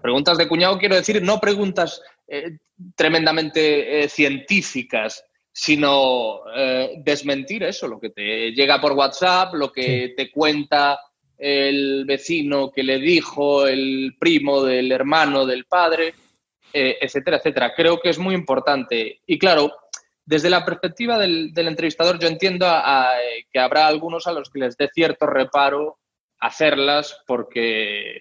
[0.00, 2.58] Preguntas de cuñado quiero decir, no preguntas eh,
[2.94, 10.12] tremendamente eh, científicas, sino eh, desmentir eso, lo que te llega por WhatsApp, lo que
[10.14, 11.00] te cuenta
[11.38, 16.14] el vecino que le dijo, el primo del hermano del padre,
[16.72, 17.72] etcétera, etcétera.
[17.74, 19.20] Creo que es muy importante.
[19.26, 19.72] Y claro,
[20.24, 22.66] desde la perspectiva del, entrevistador, yo entiendo
[23.50, 25.98] que habrá algunos a los que les dé cierto reparo
[26.40, 28.20] hacerlas porque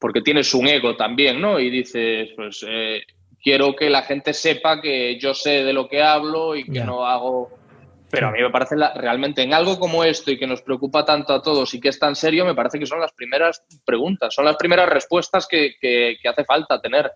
[0.00, 1.60] porque tienes un ego también, ¿no?
[1.60, 3.02] Y dices, pues eh,
[3.40, 7.06] quiero que la gente sepa que yo sé de lo que hablo y que no
[7.06, 7.50] hago...
[8.10, 11.32] Pero a mí me parece realmente en algo como esto y que nos preocupa tanto
[11.32, 14.46] a todos y que es tan serio, me parece que son las primeras preguntas, son
[14.46, 17.12] las primeras respuestas que, hace falta tener.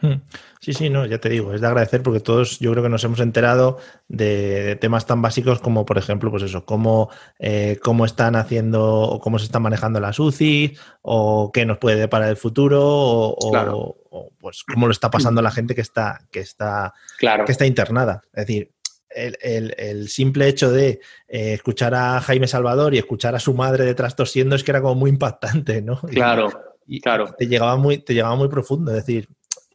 [0.00, 0.20] Hmm.
[0.60, 3.04] Sí, sí, no, ya te digo, es de agradecer porque todos yo creo que nos
[3.04, 3.78] hemos enterado
[4.08, 9.20] de, temas tan básicos como, por ejemplo, pues eso, cómo, eh, cómo están haciendo o
[9.20, 13.96] cómo se están manejando las UCI o qué nos puede deparar el futuro o,
[14.38, 18.22] pues cómo lo está pasando la gente que está, que está, que está internada.
[18.32, 18.72] Es decir,
[19.16, 24.16] el, simple hecho de eh, escuchar a Jaime Salvador y escuchar a su madre detrás
[24.16, 26.00] tosiendo es que era como muy impactante, ¿no?
[26.10, 26.50] Claro,
[26.86, 27.34] y, claro.
[27.36, 29.28] Te llegaba muy, te llegaba muy profundo, es decir,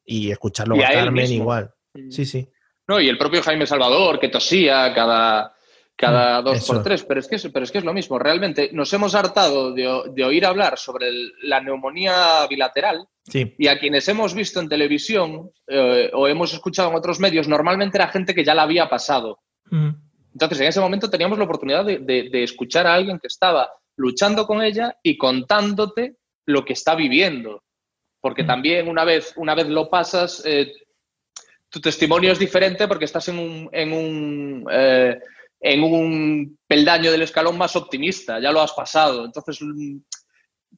[0.05, 1.71] y escucharlo a, Carmen igual.
[1.93, 2.11] Mm.
[2.11, 2.49] Sí, sí.
[2.87, 5.55] No, y el propio Jaime Salvador, que tosía cada,
[5.95, 8.19] cada mm, dos por tres, pero es, que es, pero es que es lo mismo.
[8.19, 11.07] Realmente nos hemos hartado de, oír hablar sobre
[11.43, 13.55] la neumonía bilateral sí.
[13.57, 17.97] y a quienes hemos visto en televisión eh, o hemos escuchado en otros medios, normalmente
[17.97, 19.39] era gente que ya la había pasado.
[19.69, 19.91] Mm.
[20.33, 24.61] Entonces, en ese momento teníamos la oportunidad de, escuchar a alguien que estaba luchando con
[24.61, 27.63] ella y contándote lo que está viviendo
[28.21, 30.71] porque también una vez, una vez lo pasas, eh,
[31.69, 35.19] tu testimonio es diferente porque estás en un, en un, eh,
[35.59, 39.25] en un peldaño del escalón más optimista, ya lo has pasado.
[39.25, 39.97] Entonces, mm,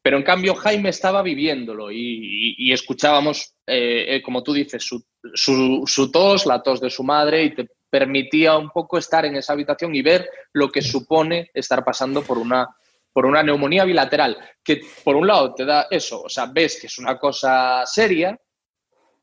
[0.01, 5.03] pero en cambio Jaime estaba viviéndolo y, escuchábamos, eh, como tú dices, su,
[5.33, 9.35] su, su, tos, la tos de su madre y te permitía un poco estar en
[9.35, 12.67] esa habitación y ver lo que supone estar pasando por una,
[13.13, 16.87] por una neumonía bilateral, que por un lado te da eso, o sea, ves que
[16.87, 18.37] es una cosa seria,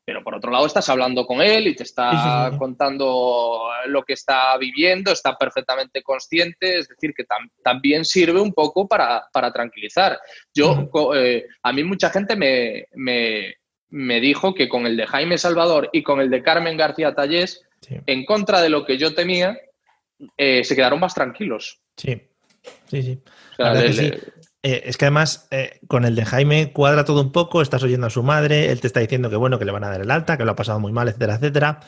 [0.03, 4.57] pero por otro lado estás hablando con él y te está contando lo que está
[4.57, 7.23] viviendo, está perfectamente consciente, es decir, que
[7.63, 10.19] también sirve un poco para, tranquilizar.
[10.53, 12.85] Yo, eh, a mí mucha gente me,
[13.89, 17.63] me, dijo que con el de Jaime Salvador y con el de Carmen García Tallés,
[17.87, 19.57] en contra de lo que yo temía,
[20.35, 21.79] eh, se quedaron más tranquilos.
[21.95, 22.30] Sí,
[22.87, 23.21] sí, sí.
[24.63, 28.07] Eh, es que además, eh, con el de Jaime cuadra todo un poco, estás oyendo
[28.07, 30.11] a su madre, él te está diciendo que bueno, que le van a dar el
[30.11, 31.79] alta, que lo ha pasado muy mal, etcétera, etcétera.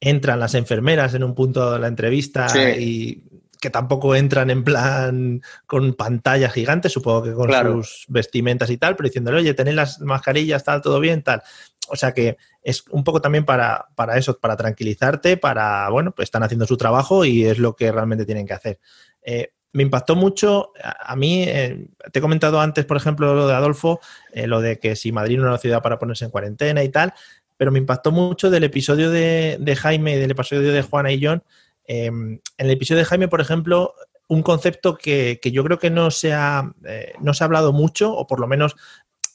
[0.00, 3.22] Entran las enfermeras en un punto de la entrevista y
[3.60, 8.96] que tampoco entran en plan con pantalla gigante, supongo que con sus vestimentas y tal,
[8.96, 11.42] pero diciéndole, oye, tenéis las mascarillas, tal, todo bien, tal.
[11.88, 16.26] O sea que es un poco también para, para eso, para tranquilizarte, para, bueno, pues
[16.26, 18.80] están haciendo su trabajo y es lo que realmente tienen que hacer.
[19.22, 20.72] Eh, me impactó mucho.
[20.82, 24.00] A, mí, eh, te he comentado antes, por ejemplo, lo de Adolfo,
[24.32, 26.88] eh, lo de que si Madrid no era una ciudad para ponerse en cuarentena y
[26.88, 27.12] tal,
[27.56, 31.42] pero me impactó mucho del episodio de, Jaime y del episodio de Juana y John.
[31.84, 33.94] Em, en el episodio de Jaime, por ejemplo,
[34.28, 38.12] un concepto que, yo creo que no se, ha, eh, no se ha hablado mucho,
[38.12, 38.76] o por lo menos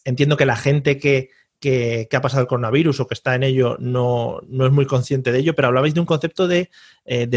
[0.06, 1.30] entiendo que la gente que,
[2.12, 5.54] ha pasado el coronavirus o que está en ello no, es muy consciente de ello,
[5.54, 6.72] pero hablabais de un concepto de,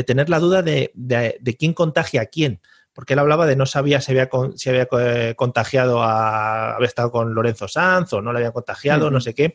[0.06, 2.60] tener la duda de, de, quién contagia a quién
[2.94, 7.10] porque él hablaba de no sabía si había, si había eh, contagiado a, había estado
[7.10, 9.54] con Lorenzo Sanz o no le había contagiado, no sé qué.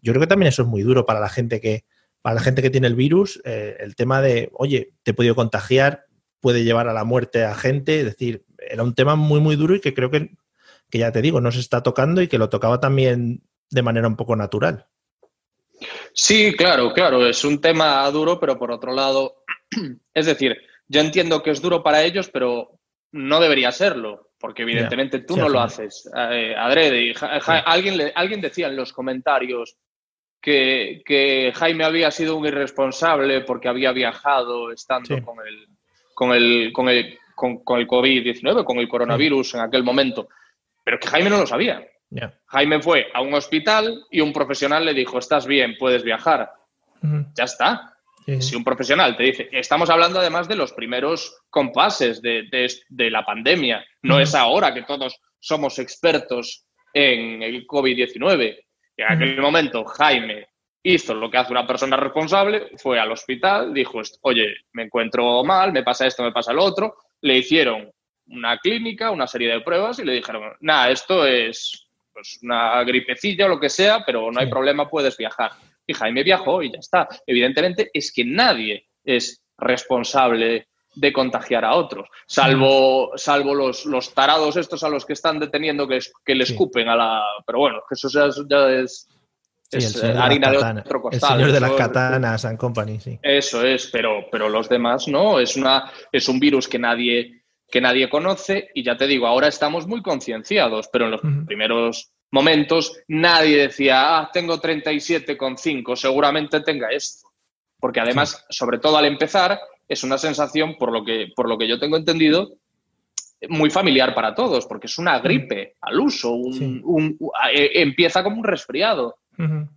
[0.00, 1.84] Yo creo que también eso es muy duro para la gente que,
[2.22, 5.34] para la gente que tiene el virus, eh, el tema de, oye, te he podido
[5.34, 6.06] contagiar,
[6.40, 9.74] puede llevar a la muerte a gente, es decir, era un tema muy, muy duro
[9.74, 10.30] y que creo que,
[10.88, 14.06] que ya te digo, no se está tocando y que lo tocaba también de manera
[14.06, 14.86] un poco natural.
[16.12, 19.42] Sí, claro, claro, es un tema duro, pero por otro lado,
[20.14, 20.56] es decir,
[20.88, 22.78] yo entiendo que es duro para ellos, pero
[23.12, 27.14] no debería serlo, porque evidentemente tú no lo haces eh, adrede.
[27.64, 29.76] alguien, alguien decía en los comentarios
[30.40, 35.68] que, Jaime había sido un irresponsable porque había viajado estando con el,
[36.14, 40.28] con el, con el, con, el COVID-19, con el coronavirus en aquel momento,
[40.84, 41.84] pero que Jaime no lo sabía.
[42.46, 46.52] Jaime fue a un hospital y un profesional le dijo, estás bien, puedes viajar.
[47.34, 47.95] Ya está.
[48.40, 53.84] Si un profesional te dice, estamos hablando además de los primeros compases de, la pandemia,
[54.02, 58.58] no es ahora que todos somos expertos en el COVID-19.
[58.96, 60.48] En aquel momento Jaime
[60.82, 65.72] hizo lo que hace una persona responsable, fue al hospital, dijo, oye, me encuentro mal,
[65.72, 67.88] me pasa esto, me pasa lo otro, le hicieron
[68.28, 73.46] una clínica, una serie de pruebas y le dijeron, nada, esto es pues, una gripecilla
[73.46, 75.52] o lo que sea, pero no hay problema, puedes viajar
[75.86, 77.08] y Jaime viajó y ya está.
[77.26, 84.56] Evidentemente es que nadie es responsable de contagiar a otros, salvo, salvo los, los tarados
[84.56, 87.22] estos a los que están deteniendo que, que le escupen a la...
[87.46, 88.26] Pero bueno, que eso ya,
[88.70, 89.06] es,
[89.72, 91.32] eh, harina de, otro costal.
[91.32, 93.18] El señor de las katanas and company, sí.
[93.22, 97.82] Eso es, pero, pero los demás no, es, una, es un virus que nadie, que
[97.82, 102.98] nadie conoce y ya te digo, ahora estamos muy concienciados, pero en los primeros momentos
[103.08, 107.28] nadie decía, ah, tengo 37,5, seguramente tenga esto.
[107.78, 109.58] Porque además, sobre todo al empezar,
[109.88, 112.56] es una sensación, por lo que, por lo que yo tengo entendido,
[113.48, 117.18] muy familiar para todos, porque es una gripe al uso, un,
[117.54, 119.18] eh, empieza como un resfriado.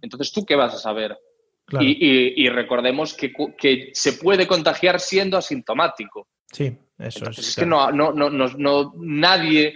[0.02, 1.18] Entonces, ¿tú qué vas a saber?
[1.80, 6.28] Y, recordemos que, que, se puede contagiar siendo asintomático.
[6.52, 7.40] Sí, eso es.
[7.40, 9.76] Es que no, no, no, no, nadie,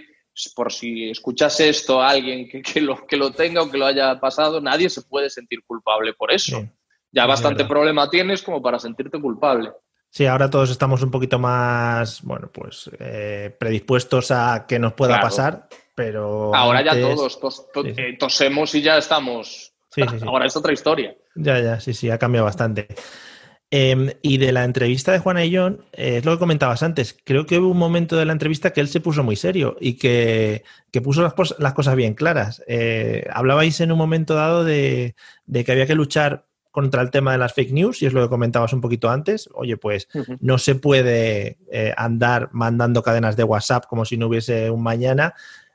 [0.54, 3.86] por si escuchase esto a alguien que, que, lo, que lo tenga o que lo
[3.86, 6.68] haya pasado, nadie se puede sentir culpable por eso.
[7.10, 9.72] ya bastante problema tienes como para sentirte culpable.
[10.10, 15.20] Sí, ahora todos estamos un poquito más, bueno, pues eh, predispuestos a que nos pueda
[15.20, 16.54] pasar, pero...
[16.54, 17.40] Ahora ya todos
[17.84, 19.72] eh, tosemos y ya estamos.
[19.90, 21.16] Sí, ahora es otra historia.
[21.34, 22.86] Ya, ya, sí, sí, ha cambiado bastante.
[23.76, 27.16] Em, y de la entrevista de Juana y John, eh, es lo que comentabas antes,
[27.24, 29.94] creo que hubo un momento de la entrevista que él se puso muy serio y
[29.94, 30.62] que,
[31.02, 32.62] puso las, las, cosas bien claras.
[33.32, 35.16] hablabais en un momento dado de,
[35.46, 38.22] de que había que luchar contra el tema de las fake news, y es lo
[38.22, 39.48] que comentabas un poquito antes.
[39.54, 40.08] Oye, pues
[40.40, 45.34] no se puede eh, andar mandando cadenas de WhatsApp como si no hubiese un mañana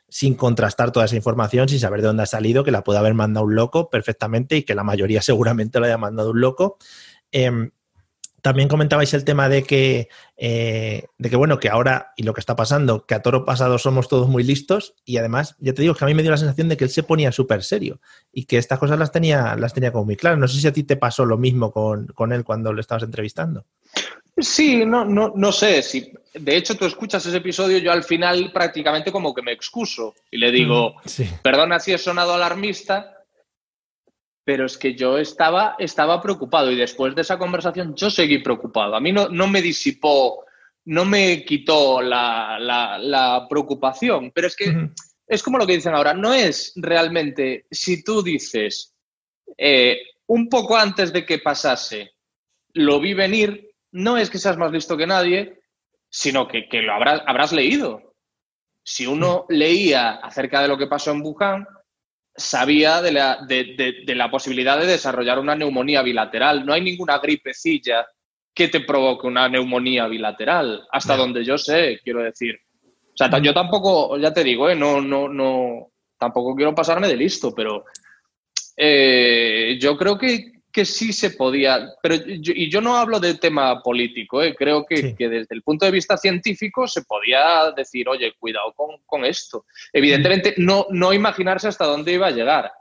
[0.09, 3.13] sin contrastar toda esa información, sin saber de dónde ha salido, que la puede haber
[3.13, 6.77] mandado un loco perfectamente y que la mayoría seguramente lo haya mandado un loco.
[7.31, 7.71] Em,
[8.41, 12.39] también comentabais el tema de que, eh, de que, bueno, que ahora, y lo que
[12.39, 15.95] está pasando, que a toro pasado somos todos muy listos, y además, ya te digo,
[15.95, 17.99] que a mí me dio la sensación de que él se ponía súper serio
[18.31, 20.39] y que estas cosas las tenía, las tenía como muy claras.
[20.39, 23.03] No sé si a ti te pasó lo mismo con, con él cuando lo estabas
[23.03, 23.65] entrevistando.
[24.37, 25.81] Sí, no, no, no sé.
[25.81, 30.15] Si, de hecho, tú escuchas ese episodio, yo al final prácticamente como que me excuso
[30.31, 33.18] y le digo, mm, perdona si he sonado alarmista,
[34.49, 38.95] pero es que yo estaba, estaba preocupado y después de esa conversación yo seguí preocupado.
[38.95, 40.43] A mí no, no me disipó,
[40.85, 44.89] no me quitó la, preocupación, pero es que
[45.27, 48.95] es como lo que dicen ahora, no es realmente si tú dices
[49.55, 52.13] eh, un poco antes de que pasase,
[52.73, 55.59] lo vi venir, no es que seas más listo que nadie,
[56.09, 58.15] sino que, lo habrás, habrás leído.
[58.83, 61.67] Si uno leía acerca de lo que pasó en Wuhan,
[62.39, 66.65] sabía de la, de, la, posibilidad de desarrollar una neumonía bilateral.
[66.65, 68.05] No hay ninguna gripecilla
[68.53, 72.59] que te provoque una neumonía bilateral, hasta donde yo sé, quiero decir.
[72.85, 74.75] O sea, yo tampoco, ya te digo, ¿eh?
[74.75, 77.85] no, no, no, tampoco quiero pasarme de listo, pero
[78.75, 83.81] eh, yo creo que, que sí se podía, pero y yo no hablo de tema
[83.81, 84.55] político, ¿eh?
[84.55, 88.73] creo que, desde el punto de vista científico se podía decir, oye, cuidado
[89.05, 89.65] con, esto.
[89.91, 92.71] Evidentemente, no, no imaginarse hasta dónde iba a llegar,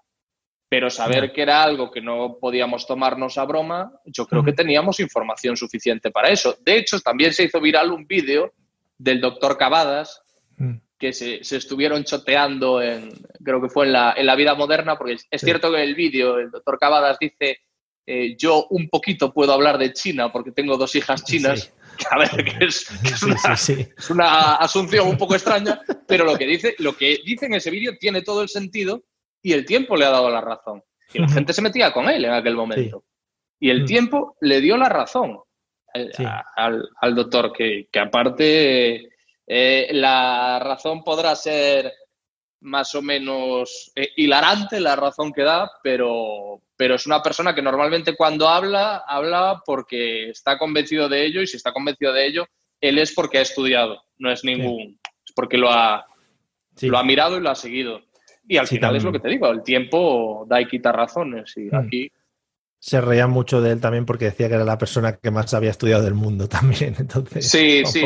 [0.68, 5.00] pero saber que era algo que no podíamos tomarnos a broma, yo creo que teníamos
[5.00, 6.56] información suficiente para eso.
[6.60, 8.52] De hecho, también se hizo viral un vídeo
[8.98, 10.22] del doctor Cavadas,
[10.58, 10.74] mm.
[10.98, 13.10] que se, estuvieron choteando en,
[13.42, 16.38] creo que fue en la, en la vida moderna, porque es cierto que el vídeo,
[16.38, 17.60] el doctor Cavadas dice
[18.10, 21.74] eh, yo un poquito puedo hablar de China porque tengo dos hijas chinas.
[22.10, 27.18] a ver, que es, una, asunción un poco extraña, pero lo que dice, lo que
[27.22, 29.04] dice en ese vídeo tiene todo el sentido
[29.42, 30.82] y el tiempo le ha dado la razón.
[31.12, 33.04] Y la gente se metía con él en aquel momento.
[33.60, 33.86] Y el mm.
[33.86, 35.40] tiempo le dio la razón
[36.56, 39.10] al, doctor, que, aparte
[39.46, 41.92] eh, la razón podrá ser
[42.60, 47.62] más o menos eh, hilarante la razón que da, pero, pero es una persona que
[47.62, 52.46] normalmente cuando habla, habla porque está convencido de ello y si está convencido de ello,
[52.80, 56.06] él es porque ha estudiado, no es ningún, es porque lo ha,
[56.82, 58.02] lo ha mirado y lo ha seguido.
[58.46, 61.64] Y al final es lo que te digo, el tiempo da y quita razones y
[61.64, 61.74] mm.
[61.74, 62.12] aquí
[62.80, 65.70] se reía mucho de él también porque decía que era la persona que más había
[65.70, 66.94] estudiado del mundo también.
[66.98, 68.02] Entonces, sí, sí,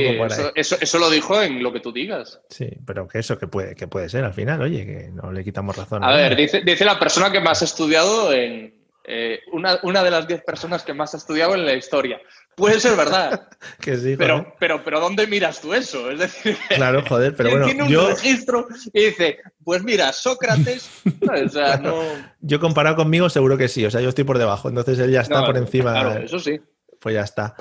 [0.54, 2.40] eso, eso, lo dijo en lo que tú digas.
[2.48, 5.44] Sí, pero que eso que puede, que puede ser al final, oye, que no le
[5.44, 6.02] quitamos razón.
[6.02, 10.10] A, ver, dice, dice la persona que más ha estudiado en, eh, una, una, de
[10.10, 12.20] las diez personas que más ha estudiado en la historia.
[12.56, 13.48] Puede ser verdad.
[13.80, 16.10] que sí, pero, pero, pero ¿dónde miras tú eso?
[16.10, 17.66] Es decir, claro, joder, pero bueno.
[17.66, 20.90] Tiene un registro y dice, pues mira, Sócrates.
[21.44, 22.02] o sea, no...
[22.40, 23.84] Yo comparado conmigo, seguro que sí.
[23.84, 24.68] O sea, yo estoy por debajo.
[24.68, 25.92] Entonces él ya está por encima.
[25.92, 26.60] Claro, eso sí.
[27.00, 27.54] Pues ya está.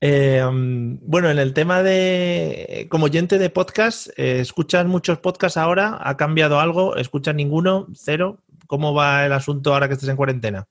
[0.00, 5.98] Eh, bueno, en el tema de, como oyente de podcast, eh, ¿escuchas muchos podcasts ahora?
[6.00, 6.96] ¿Ha cambiado algo?
[6.96, 7.88] ¿Escuchas ninguno?
[7.94, 8.38] ¿Cero?
[8.66, 10.66] ¿Cómo va el asunto ahora que estés en cuarentena?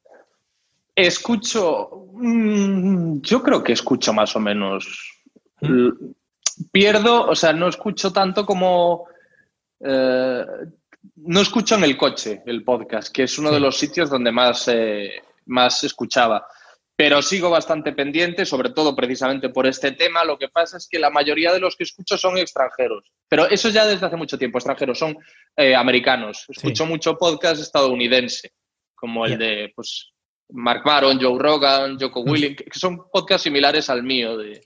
[0.95, 5.21] Escucho, mm, yo creo que escucho más o menos.
[5.61, 5.89] ¿Mm?
[6.71, 9.07] Pierdo, o sea, no escucho tanto como...
[9.81, 10.45] Eh,
[11.17, 14.67] no escucho en el coche el podcast, que es uno de los sitios donde más,
[14.69, 16.47] eh, más escuchaba.
[16.95, 20.23] Pero sigo bastante pendiente, sobre todo precisamente por este tema.
[20.23, 23.11] Lo que pasa es que la mayoría de los que escucho son extranjeros.
[23.27, 25.17] Pero eso ya desde hace mucho tiempo, extranjeros, son
[25.57, 26.45] eh, americanos.
[26.47, 28.53] Escucho mucho podcast estadounidense,
[28.95, 30.13] como el de pues,
[30.49, 34.37] Mark Maron, Joe Rogan, Joko Willing, que son podcasts similares al mío.
[34.37, 34.61] De,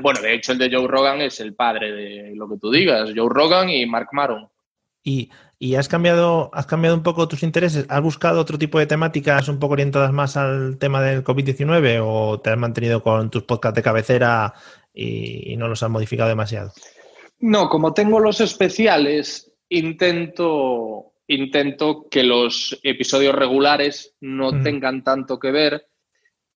[0.00, 3.10] bueno, de hecho, el de Joe Rogan es el padre de lo que tú digas,
[3.14, 4.48] Joe Rogan y Mark Maron.
[5.02, 7.84] Y ¿Y has cambiado, has cambiado un poco tus intereses?
[7.88, 12.40] ¿Has buscado otro tipo de temáticas un poco orientadas más al tema del COVID-19 o
[12.40, 14.54] te has mantenido con tus podcasts de cabecera
[14.94, 16.72] y, no los has modificado demasiado?
[17.40, 25.50] No, como tengo los especiales, intento, intento que los episodios regulares no tengan tanto que
[25.50, 25.86] ver,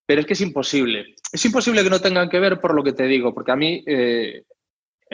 [0.05, 1.15] pero es que es imposible.
[1.31, 3.83] Es imposible que no tengan que ver por lo que te digo, porque a mí
[3.85, 4.43] eh,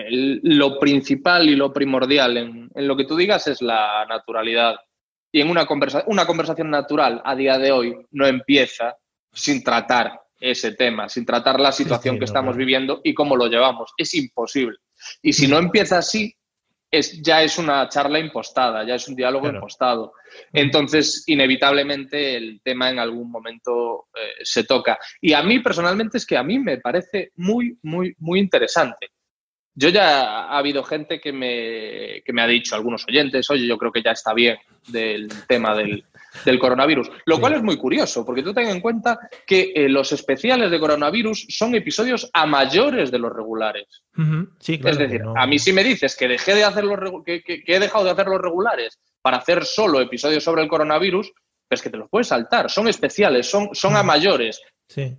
[0.06, 4.78] lo principal y lo primordial en, lo que tú digas es la naturalidad.
[5.32, 5.68] Y en una,
[6.08, 8.96] una conversación natural a día de hoy no empieza
[9.32, 13.92] sin tratar ese tema, sin tratar la situación que estamos viviendo y cómo lo llevamos.
[13.98, 14.78] Es imposible.
[15.22, 16.34] Y si no empieza así,
[16.92, 20.14] es, ya es una charla impostada, ya es un diálogo impostado.
[20.52, 24.98] Entonces, inevitablemente, el tema en algún momento eh, se toca.
[25.22, 29.10] Y a mí, personalmente, es que a mí me parece muy, muy, muy interesante.
[29.76, 33.92] Yo ya ha habido gente que me, me ha dicho, algunos oyentes, oye, yo creo
[33.92, 36.04] que ya está bien del tema del,
[36.60, 37.12] coronavirus.
[37.26, 40.80] Lo cual es muy curioso, porque tú ten en cuenta que eh, los especiales de
[40.80, 44.04] coronavirus son episodios a mayores de los regulares.
[44.60, 47.80] sí, es decir, a mí si me dices que, dejé de hacer los, que, he
[47.80, 51.32] dejado de hacer los regulares para hacer solo episodios sobre el coronavirus,
[51.68, 52.70] pues que te los puedes saltar.
[52.70, 54.62] Son especiales, son, son a mayores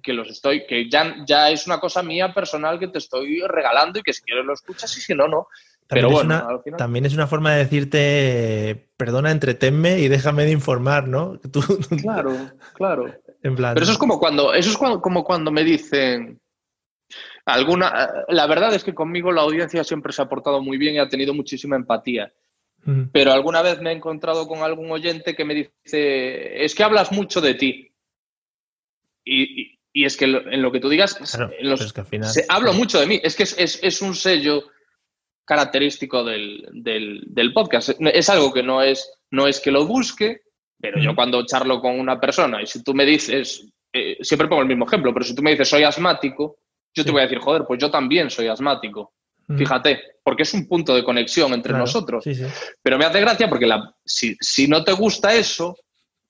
[0.03, 4.01] que los estoy, que ya, ya es una cosa mía personal que te estoy regalando
[4.01, 5.47] y que si quieres lo escuchas y si no, no.
[5.91, 11.41] Pero bueno, también es una forma de decirte, perdona, entretenme y déjame de informar, ¿no?
[12.03, 12.33] Claro,
[12.75, 13.15] claro.
[13.43, 16.41] Pero eso es como cuando, eso es como cuando me dicen
[17.45, 18.25] alguna.
[18.29, 21.09] La verdad es que conmigo la audiencia siempre se ha portado muy bien y ha
[21.09, 22.33] tenido muchísima empatía.
[23.13, 27.13] Pero alguna vez me he encontrado con algún oyente que me dice, es que hablas
[27.13, 27.93] mucho de ti.
[29.23, 31.19] Y, es que en lo que tú digas,
[32.49, 33.21] hablo mucho de mí.
[33.23, 34.65] Es que es, un sello
[35.45, 37.91] característico del, podcast.
[38.01, 40.43] Es algo que no es, no es que lo busque,
[40.79, 44.63] pero yo cuando charlo con una persona y si tú me dices, eh, siempre pongo
[44.63, 46.59] el mismo ejemplo, pero si tú me dices soy asmático,
[46.95, 49.13] yo te voy a decir, joder, pues yo también soy asmático.
[49.57, 52.25] Fíjate, porque es un punto de conexión entre nosotros.
[52.83, 55.77] Pero me hace gracia porque la, si, si, no te gusta eso,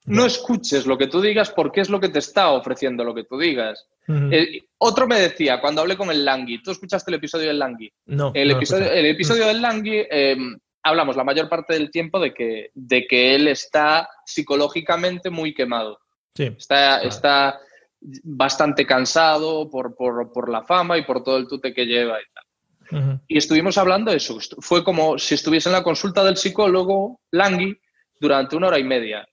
[0.06, 3.24] no escuches lo que tú digas porque es lo que te está ofreciendo lo que
[3.24, 3.86] tú digas.
[4.08, 7.92] Eh, otro me decía, cuando hablé con el Langui, ¿tú escuchaste el episodio del Langui?
[8.06, 8.32] No.
[8.34, 12.70] El episodio, el episodio del Langui, em, hablamos la mayor parte del tiempo de que,
[12.74, 15.98] de que él está psicológicamente muy quemado.
[16.34, 16.44] Sí.
[16.44, 17.60] Está, está
[18.00, 23.20] bastante cansado por, por, la fama y por todo el tute que lleva y tal.
[23.28, 24.38] Y estuvimos hablando de eso.
[24.58, 27.78] Fue como si estuviese en la consulta del psicólogo Langui
[28.18, 29.28] durante una hora y media.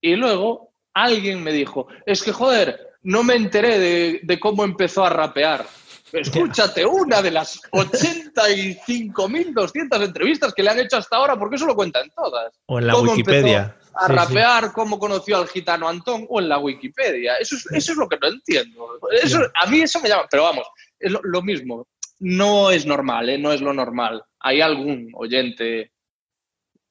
[0.00, 5.10] Y luego alguien me dijo, es que joder, no me enteré de, cómo empezó a
[5.10, 5.64] rapear.
[6.12, 11.74] Escúchate una de las 85.200 entrevistas que le han hecho hasta ahora, porque eso lo
[11.74, 12.54] cuentan todas.
[12.66, 13.76] O en la Wikipedia.
[13.96, 17.36] A rapear, cómo conoció al gitano Antón, o en la Wikipedia.
[17.36, 18.98] Eso es, eso es lo que no entiendo.
[19.22, 20.66] Eso, a mí eso me llama, pero vamos,
[20.98, 21.86] es lo, mismo.
[22.20, 23.36] No es normal, ¿eh?
[23.38, 24.22] no es lo normal.
[24.40, 25.93] Hay algún oyente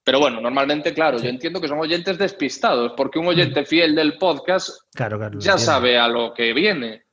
[0.03, 3.65] pero bueno, normalmente, claro, yo entiendo que son oyentes despistados, porque un oyente mm.
[3.65, 4.69] fiel del podcast
[5.37, 7.03] ya sabe a lo que viene.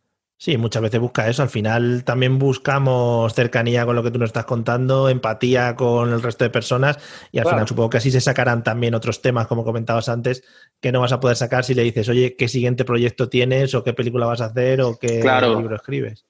[0.40, 1.42] Sí, muchas veces busca eso.
[1.42, 6.22] Al final también buscamos cercanía con lo que tú nos estás contando, empatía con el
[6.22, 6.98] resto de personas
[7.30, 10.42] y al final supongo que así se sacarán también otros temas, como comentabas antes,
[10.80, 13.84] que no vas a poder sacar si le dices, oye, ¿qué siguiente proyecto tienes o
[13.84, 16.24] qué película vas a hacer o qué libro escribes?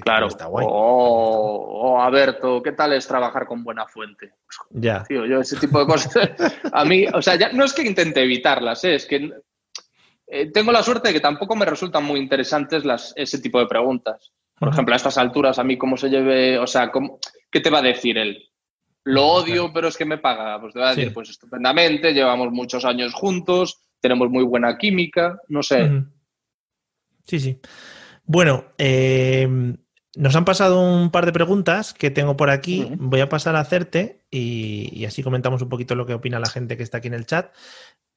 [0.00, 0.26] Claro.
[0.26, 0.66] Está guay.
[0.68, 4.32] O, a ver, ¿qué tal es trabajar con buena fuente?
[4.46, 5.02] Pues, ya.
[5.04, 6.16] Tío, yo ese tipo de cosas,
[6.72, 8.96] a mí, o sea, ya, no es que intente evitarlas, ¿eh?
[8.96, 9.30] es que
[10.26, 13.66] eh, tengo la suerte de que tampoco me resultan muy interesantes las, ese tipo de
[13.66, 14.32] preguntas.
[14.58, 16.90] Por ejemplo, a estas alturas, a mí cómo se lleve, o sea,
[17.50, 18.50] ¿qué te va a decir él?
[19.04, 20.60] Lo odio, pero es que me paga.
[20.60, 25.38] Pues te va a decir, pues estupendamente, llevamos muchos años juntos, tenemos muy buena química,
[25.48, 26.04] no sé.
[27.24, 27.60] Sí, sí.
[28.24, 29.76] Bueno, eh,
[30.16, 32.88] nos han pasado un par de preguntas que tengo por aquí.
[32.98, 36.76] Voy a pasar a hacerte y, así comentamos un poquito lo que opina la gente
[36.76, 37.52] que está aquí en el chat.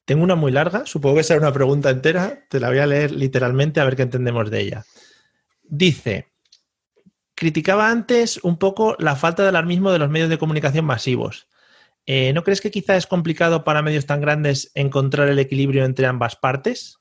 [0.05, 2.45] Tengo una muy larga, supongo que será una pregunta entera.
[2.49, 4.85] Te la voy a leer literalmente a ver qué entendemos de ella.
[5.63, 6.27] Dice,
[7.35, 11.47] criticaba antes un poco la falta de alarmismo de los medios de comunicación masivos.
[12.05, 16.05] Eh, ¿No crees que quizá es complicado para medios tan grandes encontrar el equilibrio entre
[16.05, 16.99] ambas partes?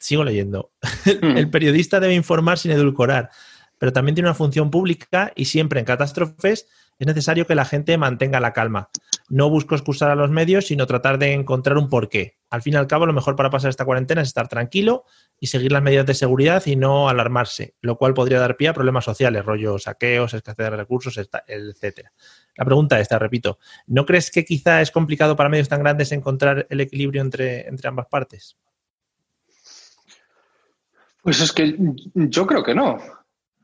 [0.00, 0.72] Sigo leyendo.
[1.22, 3.30] el periodista debe informar sin edulcorar
[3.78, 6.66] pero también tiene una función pública y siempre en catástrofes
[6.98, 8.88] es necesario que la gente mantenga la calma.
[9.28, 12.38] No busco excusar a los medios, sino tratar de encontrar un porqué.
[12.48, 15.04] Al fin y al cabo, lo mejor para pasar esta cuarentena es estar tranquilo
[15.38, 18.74] y seguir las medidas de seguridad y no alarmarse, lo cual podría dar pie a
[18.74, 22.06] problemas sociales, rollo saqueos, escasez de recursos, etc.
[22.56, 26.66] la pregunta esta, repito, ¿no crees que quizá es complicado para medios tan grandes encontrar
[26.70, 28.56] el equilibrio entre, entre ambas partes?
[31.20, 31.76] Pues es que
[32.14, 32.98] yo creo que no.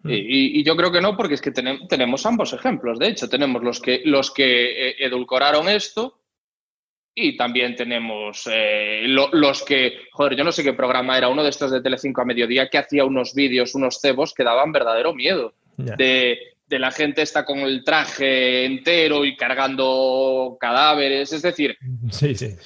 [0.03, 0.11] Mm.
[0.11, 2.99] Y, yo creo que no, porque es que tenemos ambos ejemplos.
[2.99, 6.19] De hecho, tenemos los que, los que eh, edulcoraron esto
[7.15, 11.51] y también tenemos eh, los que, joder, yo no sé qué programa era, uno de
[11.51, 15.55] estos de Telecinco a mediodía que hacía unos vídeos, unos cebos que daban verdadero miedo.
[15.77, 21.33] De, de, la gente está con el traje entero y cargando cadáveres.
[21.33, 21.77] Es decir,
[22.11, 22.57] sí, sí.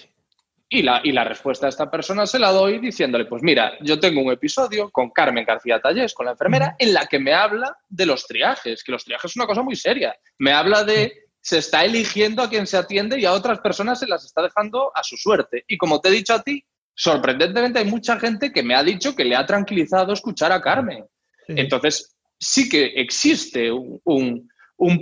[0.69, 4.01] Y la, y la respuesta a esta persona se la doy diciéndole, pues mira, yo
[4.01, 7.77] tengo un episodio con Carmen García Tallés, con la enfermera, en la que me habla
[7.89, 10.17] de los triajes, que los triajes es una cosa muy seria.
[10.39, 14.09] Me habla de se está eligiendo a quien se atiende y a otras personas se
[14.09, 15.65] las está dejando a su suerte.
[15.69, 19.15] Y como te he dicho a ti, sorprendentemente hay mucha gente que me ha dicho
[19.15, 21.05] que le ha tranquilizado escuchar a Carmen.
[21.47, 24.49] Entonces, sí que existe un,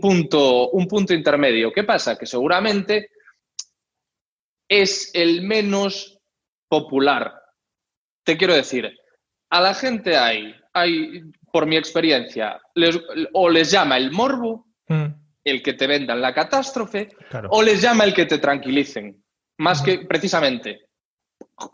[0.02, 1.72] punto, un punto intermedio.
[1.72, 2.18] ¿Qué pasa?
[2.18, 3.08] Que seguramente
[4.80, 6.18] es el menos
[6.68, 7.32] popular.
[8.24, 8.90] Te quiero decir,
[9.50, 11.22] a la gente hay, hay
[11.52, 12.60] por mi experiencia,
[13.32, 15.06] o les llama el morbo, mm.
[15.44, 17.08] el que te vendan la catástrofe,
[17.50, 19.22] o les llama el que te tranquilicen.
[19.58, 20.88] Más que precisamente.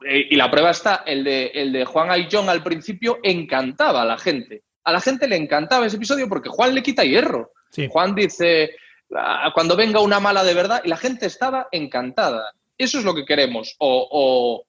[0.03, 4.18] Y la prueba está, el de, el de Juan Ayllón al principio encantaba a la
[4.18, 4.64] gente.
[4.84, 7.53] A la gente le encantaba ese episodio porque Juan le quita hierro.
[7.88, 8.76] Juan dice,
[9.14, 12.53] ah, cuando venga una mala de verdad, y la gente estaba encantada.
[12.81, 13.76] Eso es lo que queremos.
[13.78, 14.64] O,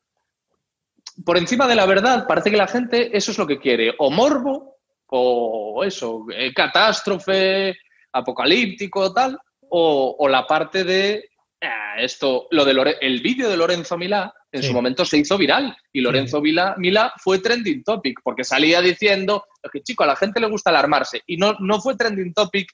[1.25, 3.95] por encima de la verdad, parece que la gente eso es lo que quiere.
[3.99, 7.77] O morbo, o eso, eh, catástrofe,
[8.11, 9.39] apocalíptico, tal.
[9.69, 11.29] O, la parte de
[11.61, 15.73] ah, esto, lo de el vídeo de Lorenzo Milá en su momento se hizo viral
[15.93, 20.49] y Lorenzo Milá, fue trending topic porque salía diciendo que chico a la gente le
[20.49, 22.69] gusta alarmarse y no, no fue trending topic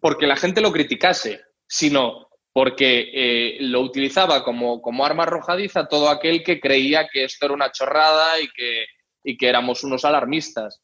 [0.00, 6.08] porque la gente lo criticase, sino porque eh, lo utilizaba como, como, arma arrojadiza todo
[6.08, 8.86] aquel que creía que esto era una chorrada y que,
[9.24, 10.80] y que éramos unos alarmistas.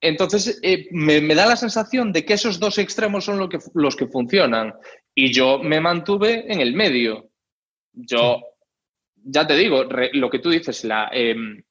[0.00, 3.94] Entonces, eh, me, da la sensación de que esos dos extremos son lo que, los
[3.94, 4.74] que funcionan.
[5.14, 7.30] Y yo me mantuve en el medio.
[7.92, 8.42] Yo,
[9.14, 11.62] ya te digo, lo que tú dices, la, em,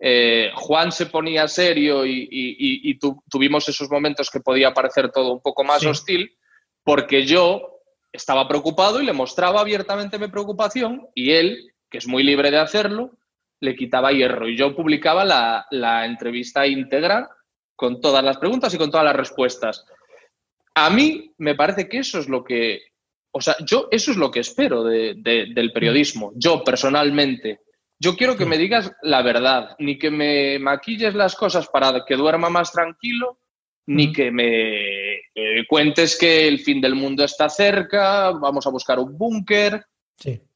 [0.00, 2.98] eh, Juan se ponía serio y,
[3.30, 6.36] tuvimos esos momentos que podía parecer todo un poco más hostil,
[6.82, 7.73] porque yo
[8.14, 12.58] estaba preocupado y le mostraba abiertamente mi preocupación y él, que es muy libre de
[12.58, 13.10] hacerlo,
[13.60, 14.48] le quitaba hierro.
[14.48, 17.28] Y yo publicaba la, entrevista íntegra
[17.74, 19.84] con todas las preguntas y con todas las respuestas.
[20.76, 22.82] A mí me parece que eso es lo que,
[23.32, 27.62] o sea, yo eso es lo que espero del periodismo, yo personalmente.
[27.98, 32.14] Yo quiero que me digas la verdad, ni que me maquilles las cosas para que
[32.14, 33.38] duerma más tranquilo,
[33.86, 38.98] ni que me eh, cuentes que el fin del mundo está cerca, vamos a buscar
[38.98, 39.84] un búnker.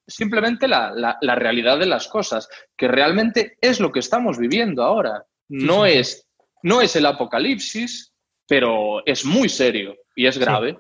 [0.06, 5.24] Simplemente la, realidad de las cosas, que realmente es lo que estamos viviendo ahora.
[5.48, 6.26] no, Es,
[6.62, 8.12] no es el apocalipsis,
[8.46, 10.78] pero es muy serio y es grave.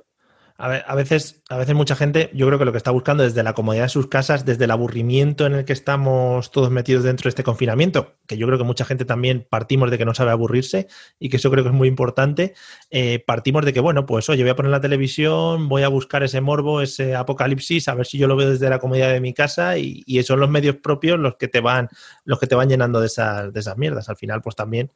[0.60, 3.52] A, veces, a veces mucha gente, yo creo que lo que está buscando desde la
[3.52, 7.28] comodidad de sus casas, desde el aburrimiento en el que estamos todos metidos dentro de
[7.28, 10.88] este confinamiento, que yo creo que mucha gente también partimos de que no sabe aburrirse
[11.20, 12.54] y que eso creo que es muy importante,
[12.90, 16.24] eh, partimos de que, bueno, pues oye, voy a poner la televisión, voy a buscar
[16.24, 19.34] ese morbo, ese apocalipsis, a ver si yo lo veo desde la comodidad de mi
[19.34, 21.88] casa y, y son los medios propios los que te van,
[22.24, 24.08] los que te van llenando de esas, de esas mierdas.
[24.08, 24.90] Al final, pues también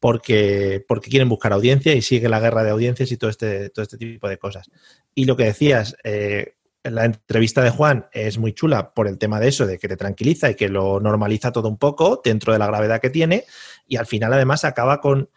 [0.00, 3.82] porque, porque quieren buscar audiencia y sigue la guerra de audiencias y todo este, todo
[3.82, 4.70] este tipo de cosas.
[5.14, 9.40] Y lo que decías, eh, la entrevista de Juan es muy chula por el tema
[9.40, 12.58] de eso, de que te tranquiliza y que lo normaliza todo un poco dentro de
[12.58, 13.44] la gravedad que tiene.
[13.88, 15.28] Y al final, además, acaba con,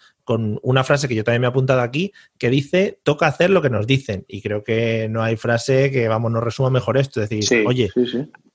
[0.61, 3.69] una frase que yo también me he apuntado aquí, que dice, toca hacer lo que
[3.69, 4.23] nos dicen.
[4.29, 7.21] Y creo que no hay frase que, vamos, nos resuma mejor esto.
[7.21, 7.89] Es decir, oye,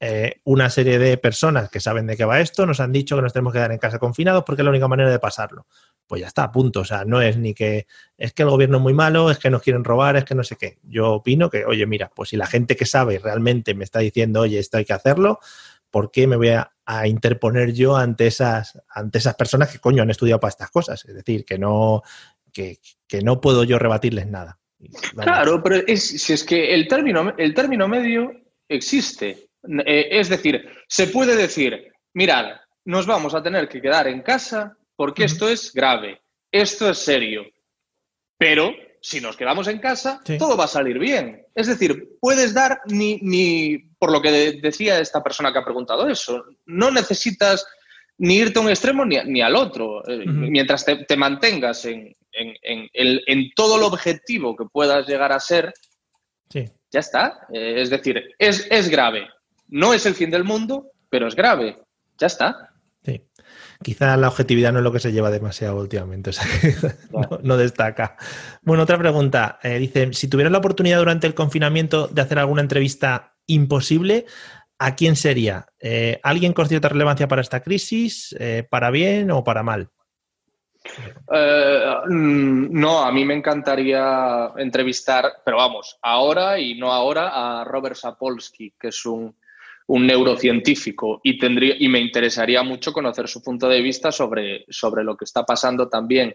[0.00, 3.20] eh, una serie de personas que saben de qué va esto nos han dicho que
[3.20, 5.66] nos tenemos que quedar en casa confinados porque es la única manera de pasarlo
[6.06, 6.80] pues ya está, a punto.
[6.80, 7.86] O sea, no es ni que
[8.16, 10.44] es que el gobierno es muy malo, es que nos quieren robar, es que no
[10.44, 10.78] sé qué.
[10.84, 14.40] Yo opino que, oye, mira, pues si la gente que sabe realmente me está diciendo,
[14.40, 15.40] oye, esto hay que hacerlo,
[15.96, 16.70] ¿por qué me voy a,
[17.06, 21.02] interponer yo ante esas, ante esas personas que coño han estudiado para estas cosas?
[21.06, 22.02] Es decir, que no,
[22.52, 22.78] que,
[23.24, 24.58] no puedo yo rebatirles nada.
[25.16, 28.30] Claro, pero si es que el término, el término medio
[28.68, 29.48] existe.
[29.86, 32.44] Eh, es decir, se puede decir, mirad,
[32.84, 36.20] nos vamos a tener que quedar en casa porque esto es grave,
[36.52, 37.42] esto es serio.
[38.36, 41.46] Pero si nos quedamos en casa, todo va a salir bien.
[41.54, 46.08] Es decir, puedes dar ni, ni, por lo que decía esta persona que ha preguntado
[46.08, 47.66] eso, no necesitas
[48.18, 50.08] ni irte a un extremo ni, al otro.
[50.08, 55.74] Eh, mientras te, mantengas en, en, todo el objetivo que puedas llegar a ser,
[56.48, 56.66] Sí.
[56.92, 57.48] Ya está.
[57.52, 59.26] Eh, es decir, es, es grave.
[59.66, 61.76] No es el fin del mundo, pero es grave.
[62.16, 62.70] Ya está.
[63.04, 63.24] Sí.
[63.82, 66.46] Quizá la objetividad no es lo que se lleva demasiado últimamente, o sea
[67.42, 68.16] no, destaca.
[68.62, 69.58] Bueno, otra pregunta.
[69.64, 74.26] Eh, dice, si tuvieras la oportunidad durante el confinamiento de hacer alguna entrevista imposible,
[74.78, 75.66] ¿a quién sería?
[75.80, 78.36] Eh, ¿Alguien con cierta relevancia para esta crisis?
[78.70, 79.90] ¿Para bien o para mal?
[81.28, 87.96] Mm, no, a mí me encantaría entrevistar, pero vamos, ahora y no ahora, a Robert
[87.96, 89.34] Sapolsky, que es un
[89.86, 95.04] un neurocientífico y, tendría, y me interesaría mucho conocer su punto de vista sobre, sobre
[95.04, 96.34] lo que está pasando también.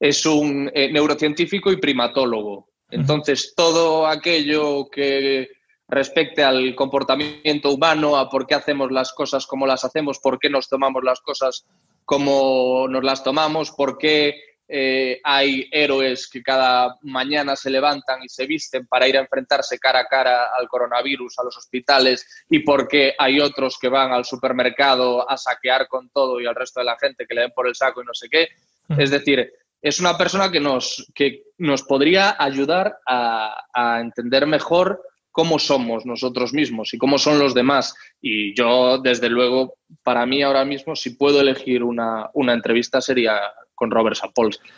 [0.00, 2.70] Es un eh, neurocientífico y primatólogo.
[2.90, 5.48] Entonces, todo aquello que
[5.92, 10.48] respecte al comportamiento humano, a por qué hacemos las cosas como las hacemos, por qué
[10.48, 11.66] nos tomamos las cosas
[12.06, 18.28] como nos las tomamos, por qué eh, hay héroes que cada mañana se levantan y
[18.30, 22.60] se visten para ir a enfrentarse cara a cara al coronavirus, a los hospitales, y
[22.60, 26.86] porque hay otros que van al supermercado a saquear con todo y al resto de
[26.86, 28.48] la gente que le den por el saco y no sé qué.
[28.96, 35.02] Es decir, es una persona que nos, que nos podría ayudar a, a entender mejor
[35.32, 37.96] cómo somos nosotros mismos y cómo son los demás.
[38.20, 43.40] Y yo, desde luego, para mí ahora mismo, si puedo elegir una, una entrevista, sería
[43.74, 44.68] con Robert Sapolsky.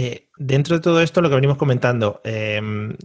[0.00, 2.60] Eh, dentro de todo esto, lo que venimos comentando, eh,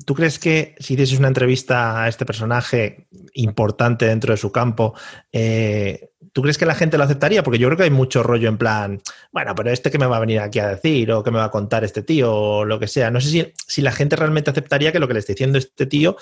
[0.05, 4.93] ¿tú crees que si hicieses una entrevista a este personaje importante dentro de su campo,
[5.31, 7.41] eh, ¿tú crees que la gente lo aceptaría?
[7.41, 10.17] Porque yo creo que hay mucho rollo en plan, bueno, pero este que me va
[10.17, 12.77] a venir aquí a decir o que me va a contar este tío o lo
[12.79, 13.09] que sea.
[13.09, 15.87] No sé si, si la gente realmente aceptaría que lo que le está diciendo este
[15.87, 16.15] tío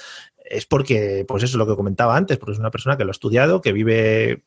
[0.46, 3.10] es porque, pues eso es lo que comentaba antes, porque es una persona que lo
[3.10, 4.46] ha estudiado, que vive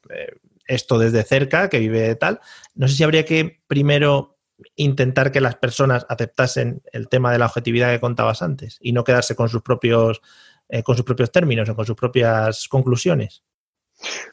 [0.67, 2.41] esto desde cerca, que vive tal.
[2.75, 4.34] No sé si habría que primero
[4.77, 9.05] intentar que las personas aceptasen el tema de la objetividad que contabas antes y no
[9.05, 10.21] quedarse con sus propios,
[10.69, 13.43] eh, con sus propios términos o con sus propias conclusiones?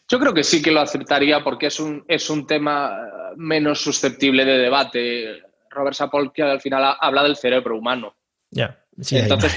[0.08, 2.98] Yo creo que sí que lo aceptaría porque es un, es un tema
[3.38, 5.42] menos susceptible de debate.
[5.70, 8.16] Robert Sapolsky al final habla del cerebro humano.
[8.50, 8.78] Ya.
[9.10, 9.56] Entonces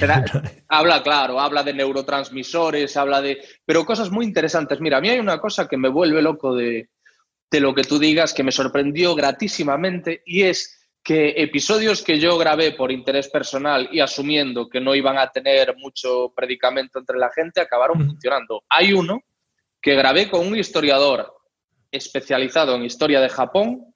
[0.69, 3.43] habla, claro, habla de neurotransmisores, habla de...
[3.65, 4.81] Pero cosas muy interesantes.
[4.81, 6.89] Mira, a mí hay una cosa que me vuelve loco de,
[7.55, 12.37] de lo que tú digas que me sorprendió gratísimamente y es que episodios que yo
[12.37, 17.31] grabé por interés personal y asumiendo que no iban a tener mucho predicamento entre la
[17.31, 18.65] gente, acabaron funcionando.
[18.69, 19.23] Hay uno
[19.81, 21.33] que grabé con un historiador
[21.93, 23.95] especializado en historia de Japón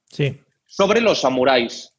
[0.65, 1.93] sobre los samuráis.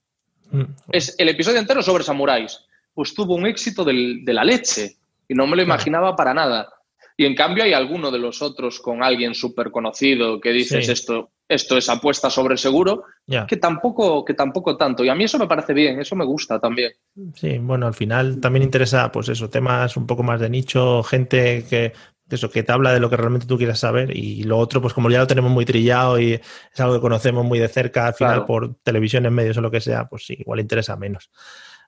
[0.50, 0.62] Mm.
[0.90, 2.58] Es el episodio entero sobre samuráis.
[2.94, 4.96] Pues tuvo un éxito de la leche
[5.28, 6.72] y no me lo imaginaba para nada.
[7.18, 11.32] Y en cambio hay alguno de los otros con alguien súper conocido que dices esto,
[11.50, 13.02] esto es apuesta sobre seguro,
[13.48, 15.04] que, tampoco, que tampoco tanto.
[15.04, 16.92] Y a mí eso me parece bien, eso me gusta también.
[17.34, 21.64] Sí, bueno, al final también interesa, pues eso, temas un poco más de nicho, gente
[21.68, 21.92] que,
[22.30, 24.16] eso, que te habla de lo que realmente tú quieras saber.
[24.16, 27.44] Y lo otro, pues como ya lo tenemos muy trillado y es algo que conocemos
[27.44, 30.36] muy de cerca, al final por televisión, en medios o lo que sea, pues sí,
[30.38, 31.32] igual interesa menos.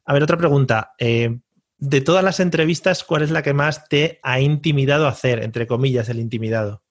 [0.05, 0.93] A ver, otra pregunta.
[0.99, 1.39] Eh,
[1.79, 6.09] de todas las entrevistas, ¿cuál es la que más te ha intimidado hacer, entre comillas,
[6.09, 6.83] el intimidado?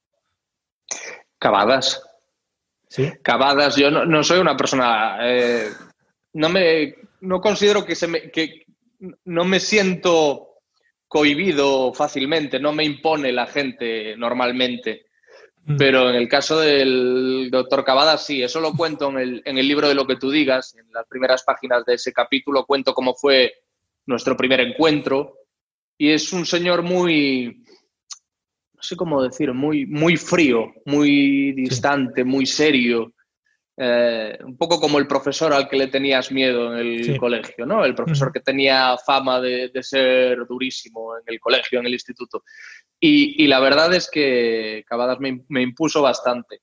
[1.37, 2.01] Cavadas.
[2.91, 3.09] ¿Sí?
[3.23, 3.77] Cavadas.
[3.77, 5.17] Yo no, soy una persona.
[5.21, 5.69] Eh,
[6.33, 6.93] no me.
[7.21, 8.29] No considero que se me.
[8.29, 8.65] que
[9.23, 10.49] no me siento
[11.07, 15.05] cohibido fácilmente, no me impone la gente normalmente.
[15.63, 15.77] Mm.
[15.77, 19.69] Pero en el caso del doctor Cavadas, sí, eso lo cuento en el, en el
[19.69, 23.13] libro de lo que tú digas, en las primeras páginas de ese capítulo cuento cómo
[23.15, 23.53] fue
[24.05, 25.37] nuestro primer encuentro.
[25.97, 27.63] Y es un señor muy,
[28.81, 33.13] no sé cómo decir, muy, muy frío, muy distante, muy serio.
[33.77, 37.85] Eh, un poco como el profesor al que le tenías miedo en el colegio, ¿no?
[37.85, 42.43] El profesor que tenía fama de, ser durísimo en el colegio, en el instituto.
[42.99, 46.61] Y, la verdad es que Cavadas me impuso bastante.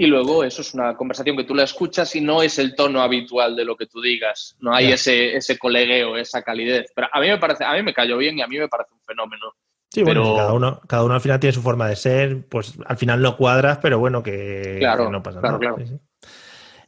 [0.00, 3.02] Y luego eso es una conversación que tú la escuchas y no es el tono
[3.02, 4.54] habitual de lo que tú digas.
[4.60, 6.92] No hay ese, ese colegueo, esa calidez.
[6.94, 8.94] Pero a mí me parece, a mí me cayó bien y a mí me parece
[8.94, 9.54] un fenómeno.
[9.90, 12.96] Sí, bueno, cada uno, cada uno al final tiene su forma de ser, pues al
[12.98, 14.80] final lo cuadras, pero bueno, que,
[15.10, 15.58] no pasa nada.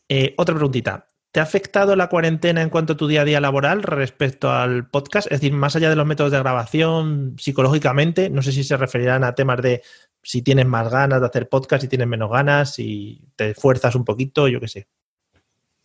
[0.08, 1.06] Eh, otra preguntita.
[1.32, 4.90] ¿Te ha afectado la cuarentena en cuanto a tu día a día laboral respecto al
[4.90, 5.28] podcast?
[5.30, 9.22] Es decir, más allá de los métodos de grabación, psicológicamente, no sé si se referirán
[9.22, 9.82] a temas de
[10.22, 14.04] si tienes más ganas de hacer podcast, si tienes menos ganas, si te esfuerzas un
[14.04, 14.88] poquito, yo qué sé.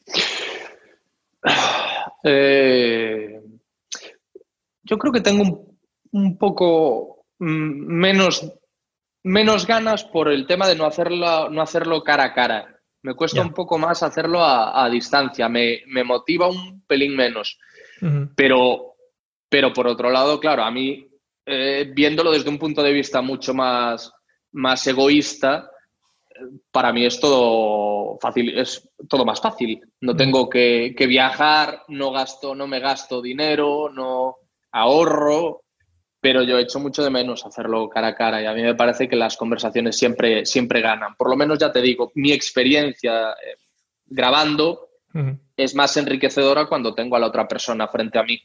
[2.27, 3.39] Eh,
[4.81, 5.74] yo creo que tengo un,
[6.37, 8.51] poco mm, menos,
[9.23, 12.71] menos ganas por el tema de no hacerlo, no hacerlo cara a cara.
[13.01, 17.59] Me cuesta un poco más hacerlo a, distancia, me, motiva un pelín menos.
[18.35, 18.95] pero,
[19.47, 21.07] pero por otro lado, claro, a mí
[21.45, 24.11] eh, viéndolo desde un punto de vista mucho más,
[24.53, 25.69] más egoísta,
[26.71, 29.81] para mí es todo fácil, es todo más fácil.
[30.01, 34.37] No tengo que, que, viajar, no gasto, no me gasto dinero, no
[34.71, 35.64] ahorro,
[36.25, 39.07] pero yo echo mucho de menos hacerlo cara a cara y a mí me parece
[39.07, 41.13] que las conversaciones siempre, siempre ganan.
[41.15, 43.57] Por lo menos ya te digo, mi experiencia eh,
[44.07, 44.89] grabando
[45.55, 48.41] es más enriquecedora cuando tengo a la otra persona frente a mí.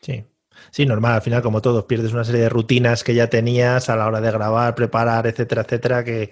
[0.00, 0.22] Sí.
[0.70, 3.96] Sí, normal, al final como todos, pierdes una serie de rutinas que ya tenías a
[3.96, 6.30] la hora de grabar, preparar, etcétera, etcétera, que,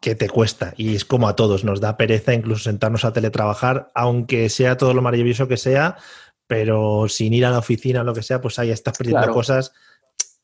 [0.00, 0.72] que te cuesta.
[0.76, 4.94] Y es como a todos, nos da pereza incluso sentarnos a teletrabajar, aunque sea todo
[4.94, 5.96] lo maravilloso que sea,
[6.46, 9.72] pero sin ir a la oficina o lo que sea, pues ahí estás perdiendo cosas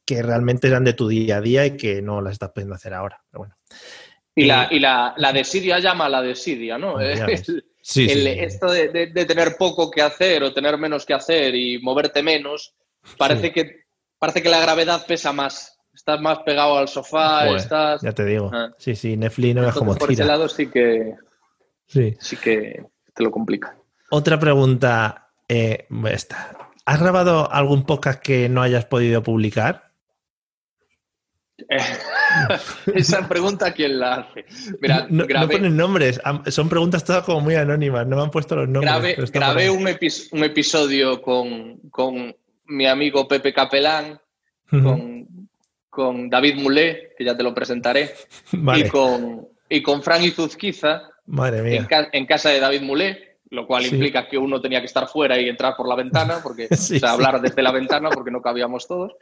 [0.04, 2.94] que realmente eran de tu día a día y que no las estás pudiendo hacer
[2.94, 3.22] ahora.
[3.32, 3.56] bueno.
[4.36, 6.96] Y, la, y la, la desidia llama a la desidia, ¿no?
[7.80, 12.22] Sí, Esto de, de, tener poco que hacer o tener menos que hacer y moverte
[12.22, 12.74] menos,
[13.18, 13.84] parece, que,
[14.18, 18.02] parece que la gravedad pesa más estás más pegado al sofá, estás...
[18.02, 18.50] Ya te digo.
[18.52, 18.70] Ah.
[18.78, 21.14] Sí, sí, Netflix no es como por ese lado sí que...
[21.86, 22.16] Sí.
[22.18, 22.84] sí que
[23.14, 23.76] te lo complica.
[24.10, 26.56] Otra pregunta, eh, esta.
[26.86, 29.92] ¿Has grabado algún podcast que no hayas podido publicar?
[32.94, 34.44] Esa pregunta, ¿quién la hace?
[34.80, 38.68] Mira, no, ponen nombres, son preguntas todas como muy anónimas, no me han puesto los
[38.68, 39.30] nombres.
[39.30, 42.34] Grabé, un, episodio con, con,
[42.66, 44.18] mi amigo Pepe Capelán,
[44.70, 45.14] con
[45.94, 48.12] con David Mulé, que ya te lo presentaré,
[48.52, 54.28] y, con, y con Fran Izuzquiza, Madre En, casa de David Mulé, lo cual implica
[54.28, 57.40] que uno tenía que estar fuera y entrar por la ventana, porque, o sea, hablar
[57.40, 59.12] desde la ventana porque no cabíamos todos.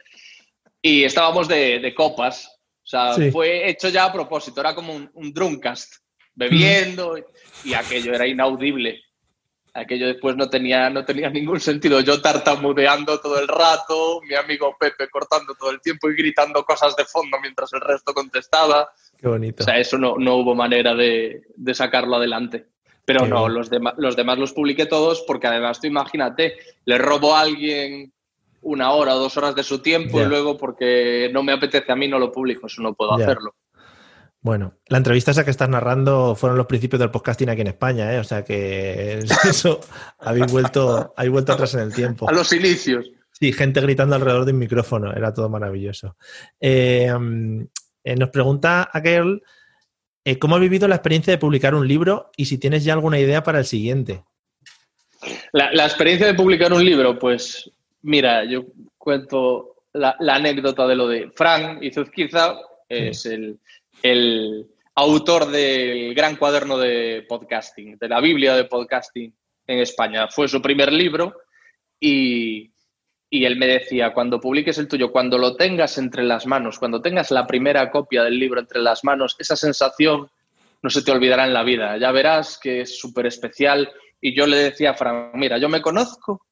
[0.83, 2.47] Y estábamos de, copas,
[2.83, 5.95] o sea, fue hecho ya a propósito, era como un, un drumcast,
[6.35, 7.15] bebiendo,
[7.63, 9.01] y aquello era inaudible
[9.73, 11.99] aquello después no tenía, no tenía ningún sentido.
[12.01, 16.95] Yo tartamudeando todo el rato, mi amigo Pepe cortando todo el tiempo y gritando cosas
[16.95, 18.91] de fondo mientras el resto contestaba.
[19.17, 19.63] Qué bonito.
[19.63, 22.67] O sea, eso no, no hubo manera de, de, sacarlo adelante.
[23.05, 26.55] Pero no, los, los demás los publiqué todos porque además tú imagínate,
[26.85, 28.13] le robo a alguien
[28.63, 31.95] una hora o dos horas de su tiempo y luego porque no me apetece a
[31.95, 33.55] mí no lo publico, eso no puedo hacerlo.
[34.41, 38.13] Bueno, la entrevista esa que estás narrando fueron los principios del podcasting aquí en España,
[38.13, 38.19] ¿eh?
[38.19, 39.79] O sea que eso
[40.19, 42.29] habéis vuelto, habéis vuelto atrás en el tiempo.
[42.29, 43.09] A los inicios.
[43.31, 46.17] Sí, gente gritando alrededor de un micrófono, era todo maravilloso.
[46.59, 47.09] Eh,
[48.03, 49.41] eh, nos pregunta aquel
[50.25, 53.19] eh, cómo has vivido la experiencia de publicar un libro y si tienes ya alguna
[53.19, 54.23] idea para el siguiente.
[55.51, 57.69] La, experiencia de publicar un libro, pues
[58.03, 58.65] mira, yo
[58.97, 63.59] cuento la, anécdota de lo de Frank y Zuzquiza, es el
[64.03, 69.33] el autor del gran cuaderno de podcasting, de la Biblia de podcasting
[69.67, 70.27] en España.
[70.27, 71.35] Fue su primer libro
[71.99, 72.71] y,
[73.31, 77.31] él me decía, cuando publiques el tuyo, cuando lo tengas entre las manos, cuando tengas
[77.31, 80.29] la primera copia del libro entre las manos, esa sensación
[80.83, 81.97] no se te olvidará en la vida.
[81.97, 83.89] Ya verás que es súper especial.
[84.21, 86.45] Y yo le decía a Fran, mira, yo me conozco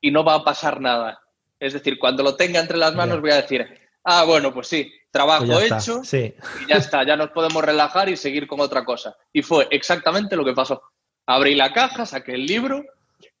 [0.00, 1.20] y no va a pasar nada.
[1.58, 3.66] Es decir, cuando lo tenga entre las manos voy a decir,
[4.04, 8.16] ah, bueno, pues sí, trabajo pues hecho y ya está, ya nos podemos relajar y
[8.16, 9.16] seguir con otra cosa.
[9.32, 10.82] Y fue exactamente lo que pasó.
[11.26, 12.84] Abrí la caja, saqué el libro,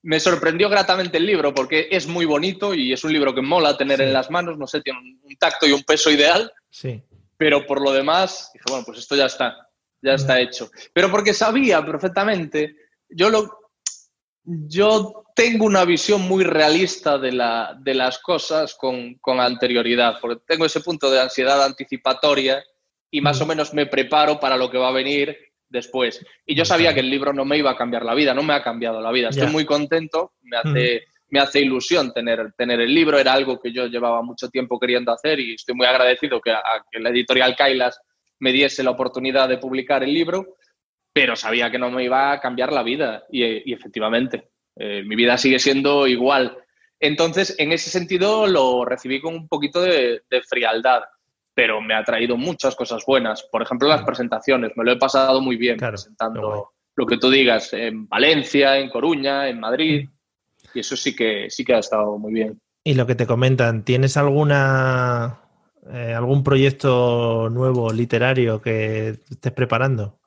[0.02, 3.76] me sorprendió gratamente el libro porque es muy bonito y es un libro que mola
[3.76, 6.52] tener en las manos, no sé, tiene un tacto y un peso ideal.
[6.68, 7.02] Sí.
[7.36, 9.68] Pero por lo demás, dije, bueno, pues esto ya está,
[10.02, 10.70] ya está hecho.
[10.92, 12.76] Pero porque sabía perfectamente,
[13.08, 13.59] yo lo,
[14.44, 20.42] yo tengo una visión muy realista de, la, de las cosas con, con, anterioridad, porque
[20.46, 22.62] tengo ese punto de ansiedad anticipatoria
[23.10, 25.36] y más o menos me preparo para lo que va a venir
[25.68, 26.24] después.
[26.46, 28.54] Y yo sabía que el libro no me iba a cambiar la vida, no me
[28.54, 29.28] ha cambiado la vida.
[29.28, 33.72] Estoy muy contento, me hace, me hace ilusión tener, tener el libro, era algo que
[33.72, 37.54] yo llevaba mucho tiempo queriendo hacer y estoy muy agradecido que, a, que la editorial
[37.56, 38.00] Kailas
[38.40, 40.56] me diese la oportunidad de publicar el libro
[41.12, 45.36] pero sabía que no me iba a cambiar la vida y, efectivamente, eh, mi vida
[45.36, 46.56] sigue siendo igual.
[46.98, 51.02] Entonces, en ese sentido, lo recibí con un poquito de, frialdad,
[51.54, 53.42] pero me ha traído muchas cosas buenas.
[53.50, 57.72] Por ejemplo, las presentaciones, me lo he pasado muy bien presentando lo que tú digas
[57.72, 60.08] en Valencia, en Coruña, en Madrid,
[60.74, 62.60] y eso sí que, sí que ha estado muy bien.
[62.84, 65.40] Y lo que te comentan, ¿tienes alguna
[65.92, 70.19] eh, algún proyecto nuevo literario que estés preparando?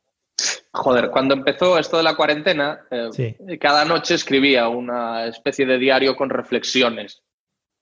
[0.75, 6.15] Joder, cuando empezó esto de la cuarentena, eh, cada noche escribía una especie de diario
[6.15, 7.21] con reflexiones.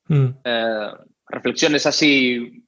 [0.08, 0.28] Mm.
[0.44, 0.92] Eh,
[1.28, 2.66] reflexiones así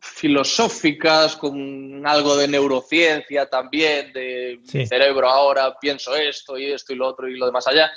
[0.00, 6.96] filosóficas, con algo de neurociencia también, de mi cerebro ahora pienso esto y esto y
[6.96, 7.90] lo otro y lo demás allá,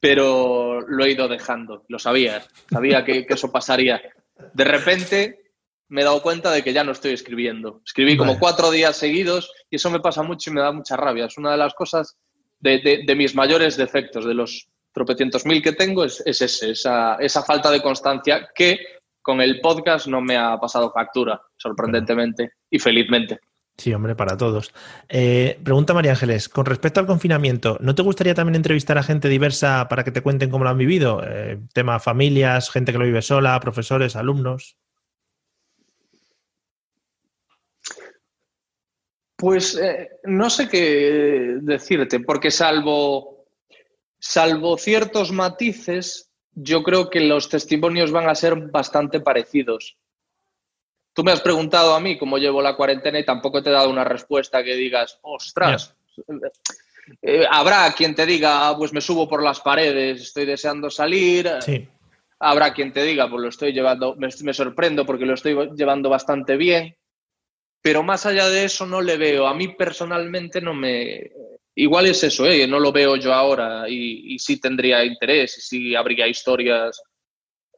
[0.00, 4.00] pero lo he ido dejando, lo sabía, sabía que, que eso pasaría.
[4.54, 5.45] De repente
[5.88, 7.80] me he dado cuenta de que ya no estoy escribiendo.
[7.84, 11.26] Escribí como cuatro días seguidos y eso me pasa mucho y me da mucha rabia.
[11.26, 12.16] Es una de las cosas
[12.60, 17.70] de, mis mayores defectos, de los tropecientos mil que tengo, es, ese, esa, esa, falta
[17.70, 18.78] de constancia que
[19.20, 23.38] con el podcast no me ha pasado factura, sorprendentemente y felizmente.
[23.76, 24.72] Sí, hombre, para todos.
[25.08, 29.28] Eh, pregunta María Ángeles, con respecto al confinamiento, ¿no te gustaría también entrevistar a gente
[29.28, 31.22] diversa para que te cuenten cómo lo han vivido?
[31.26, 34.78] Eh, tema familias, gente que lo vive sola, profesores, alumnos.
[39.36, 43.46] Pues eh, no sé qué decirte, porque salvo,
[44.18, 49.98] salvo ciertos matices, yo creo que los testimonios van a ser bastante parecidos.
[51.12, 53.90] Tú me has preguntado a mí cómo llevo la cuarentena y tampoco te he dado
[53.90, 55.94] una respuesta que digas, ostras.
[57.22, 61.50] Eh, habrá quien te diga, ah, pues me subo por las paredes, estoy deseando salir.
[62.38, 66.56] Habrá quien te diga, pues lo estoy llevando, me, sorprendo porque lo estoy llevando bastante
[66.56, 66.96] bien.
[67.86, 69.46] Pero más allá de eso no le veo.
[69.46, 71.30] A mí personalmente no me...
[71.76, 72.66] Igual es eso, ¿eh?
[72.66, 77.00] no lo veo yo ahora y, y sí tendría interés y sí habría historias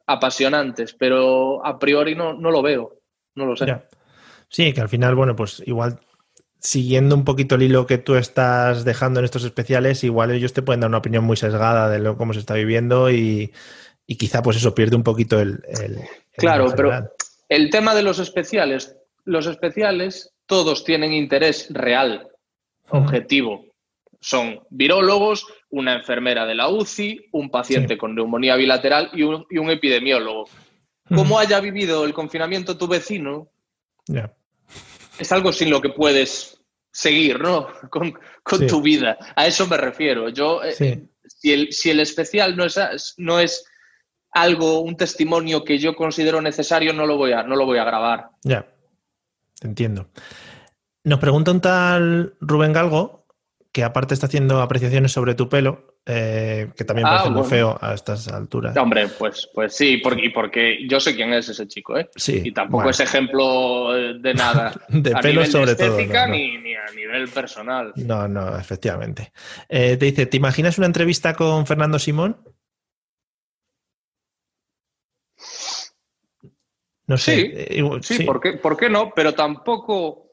[0.07, 3.01] apasionantes, pero a priori no, no lo veo.
[3.35, 3.67] No lo sé.
[4.49, 5.99] Sí, que al final, bueno, pues igual
[6.57, 10.63] siguiendo un poquito el hilo que tú estás dejando en estos especiales, igual ellos te
[10.63, 13.53] pueden dar una opinión muy sesgada de lo, cómo se está viviendo y,
[14.07, 15.61] quizá pues eso pierde un poquito el...
[16.35, 17.11] claro, pero
[17.47, 18.95] el tema de los especiales,
[19.29, 22.27] los especiales todos tienen interés real,
[22.89, 23.65] objetivo.
[24.19, 29.57] Son virólogos, una enfermera de la UCI, un paciente con neumonía bilateral y un, y
[29.57, 30.45] un epidemiólogo
[31.15, 33.49] cómo haya vivido el confinamiento tu vecino,
[35.17, 36.61] es algo sin lo que puedes
[36.91, 37.67] seguir, ¿no?
[37.89, 39.17] Con, tu vida.
[39.35, 40.29] A eso me refiero.
[40.29, 43.63] Yo, eh, si, el, si, el, especial no es, no es
[44.31, 47.83] algo, un testimonio que yo considero necesario, no lo voy a, no lo voy a
[47.83, 48.29] grabar.
[48.43, 48.65] Ya,
[49.59, 50.09] te entiendo.
[51.03, 53.25] Nos pregunta un tal Rubén Galgo,
[53.71, 57.77] que aparte está haciendo apreciaciones sobre tu pelo, eh, que también parece ah, muy feo
[57.79, 58.75] a estas alturas.
[58.77, 62.09] Hombre, pues, pues sí, porque, porque yo sé quién es ese chico, ¿eh?
[62.15, 64.73] Sí, y tampoco es ejemplo de nada.
[64.89, 65.97] de pelo sobre todo.
[65.97, 67.93] Ni, ni, a nivel personal.
[67.95, 69.31] No, no, efectivamente.
[69.67, 72.37] Eh, te dice, ¿te imaginas una entrevista con Fernando Simón?
[77.09, 77.35] No sé.
[77.35, 79.11] Sí, eh, sí, ¿por, qué, ¿por, qué, no?
[79.15, 80.27] Pero tampoco...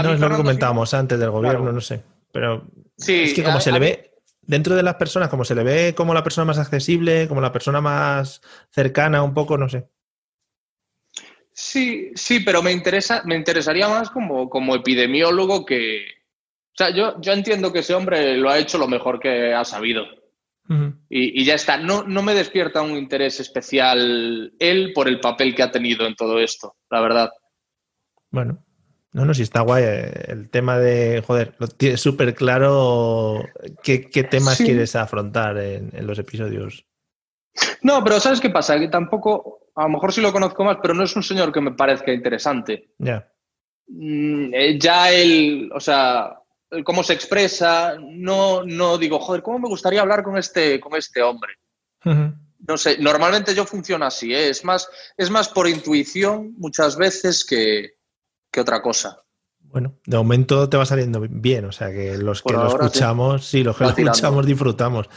[0.00, 2.04] no, es lo que comentábamos antes del gobierno, no sé.
[2.30, 5.64] Pero sí, es que como se le ve dentro de las personas, como se le
[5.64, 8.40] ve como la persona más accesible, como la persona más
[8.70, 9.88] cercana, un poco, no sé.
[11.52, 16.06] Sí, sí, pero me interesa, me interesaría más como, como epidemiólogo que.
[16.74, 19.64] O sea, yo, yo entiendo que ese hombre lo ha hecho lo mejor que ha
[19.64, 20.04] sabido.
[20.68, 21.76] Y, y, ya está.
[21.76, 26.14] No, no me despierta un interés especial él por el papel que ha tenido en
[26.14, 27.30] todo esto, la verdad.
[28.30, 28.64] Bueno,
[29.14, 29.84] no, no, si está guay.
[29.84, 33.44] Eh, el tema de, joder, lo tienes súper claro
[33.82, 33.98] qué,
[34.28, 36.84] temas quieres afrontar en, los episodios.
[37.82, 38.76] No, pero ¿sabes qué pasa?
[38.76, 41.60] Que tampoco, a lo mejor sí lo conozco más, pero no es un señor que
[41.60, 42.90] me parezca interesante.
[42.98, 43.30] Ya.
[43.86, 46.40] Mm, eh, ya él, o sea,
[46.82, 51.22] cómo se expresa, no, no digo, joder, ¿cómo me gustaría hablar con este, con este
[51.22, 51.52] hombre?
[52.66, 54.48] No sé, normalmente yo funciono así, ¿eh?
[54.48, 57.94] es, más, es más por intuición muchas veces que,
[58.50, 59.22] que otra cosa.
[59.58, 63.64] Bueno, de momento te va saliendo bien, o sea que los que lo escuchamos, sí,
[63.64, 65.08] los que lo escuchamos disfrutamos.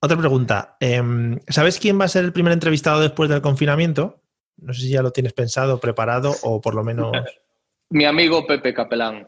[0.00, 4.22] Otra pregunta, em, ¿sabes quién va a ser el primer entrevistado después del confinamiento?
[4.56, 7.12] No sé si ya lo tienes pensado, preparado o por lo menos...
[7.90, 9.26] Mi amigo Pepe Capelán.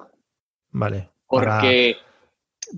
[0.71, 1.14] Vale.
[1.41, 1.97] Porque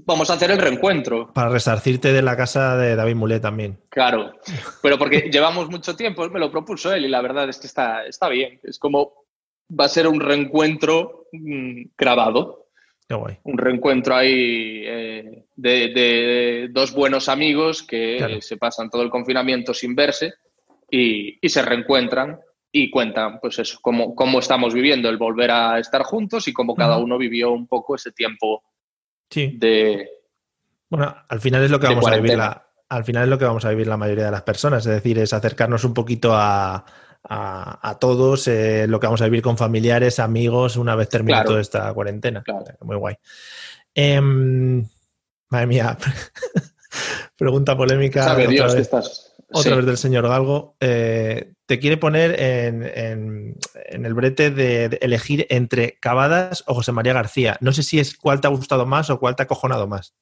[0.05, 1.33] vamos a hacer el reencuentro.
[1.33, 3.79] Para resarcirte de la casa de David Mulet también.
[3.89, 4.33] Claro,
[4.83, 8.07] pero porque llevamos mucho tiempo, me lo propuso él y la verdad es que está,
[8.07, 8.61] está bien.
[8.63, 9.27] Es como
[9.69, 12.67] va a ser un reencuentro mm, grabado.
[13.45, 19.95] Un reencuentro ahí eh, de, dos buenos amigos que se pasan todo el confinamiento sin
[19.95, 20.35] verse
[20.91, 22.41] y, se reencuentran
[22.79, 26.75] y cuentan, pues eso, cómo, cómo, estamos viviendo el volver a estar juntos y cómo
[26.75, 28.63] cada uno vivió un poco ese tiempo
[29.35, 30.11] de.
[30.91, 33.47] Bueno, al final es lo que vamos a vivir la, al final es lo que
[33.47, 36.85] vamos a vivir la mayoría de las personas, es decir, es acercarnos un poquito a,
[37.25, 41.61] a, todos eh, lo que vamos a vivir con familiares, amigos, una vez terminada toda
[41.63, 42.45] esta cuarentena.
[42.83, 43.17] Muy guay.
[43.95, 44.87] Em,
[45.49, 45.97] madre mía,
[47.39, 48.33] pregunta polémica.
[48.33, 48.91] otra, vez,
[49.51, 50.77] otra vez, del señor Galgo.
[50.79, 53.57] Eh, te quiere poner en,
[53.91, 57.57] el brete de, elegir entre Cavadas o José María García.
[57.61, 60.15] No sé si es cuál te ha gustado más o cuál te ha acojonado más.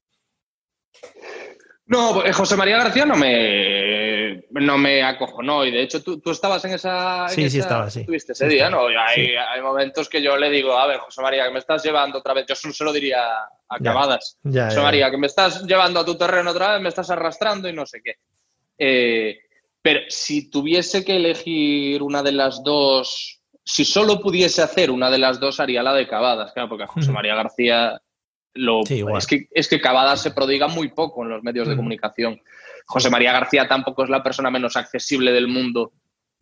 [1.86, 6.64] No, pues, José María García no me, no me acojonó y de hecho tú, estabas
[6.64, 7.28] en esa...
[7.28, 8.06] Sí, sí, estaba, sí.
[8.06, 8.86] Tuviste ese día, ¿no?
[8.86, 12.20] hay, hay, momentos que yo le digo, a ver, José María, que me estás llevando
[12.20, 13.22] otra vez, yo solo se lo diría
[13.68, 14.38] acabadas.
[14.42, 17.74] José María, que me estás llevando a tu terreno otra vez, me estás arrastrando y
[17.74, 18.14] no sé qué.
[18.78, 19.38] Eh,
[19.84, 25.18] pero si tuviese que elegir una de las dos, si solo pudiese hacer una de
[25.18, 28.00] las dos, haría la de Cavadas, claro, porque a José María García
[28.54, 32.40] lo, es, que, es que Cavadas se prodiga muy poco en los medios de comunicación.
[32.86, 35.92] José María García tampoco es la persona menos accesible del mundo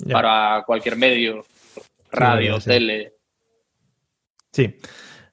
[0.08, 1.44] para cualquier medio,
[2.12, 3.14] radio, tele.
[4.52, 4.76] Sí.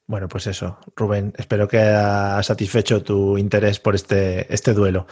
[0.08, 5.06] Bueno, pues eso, Rubén, espero que haya satisfecho tu interés por este, este duelo.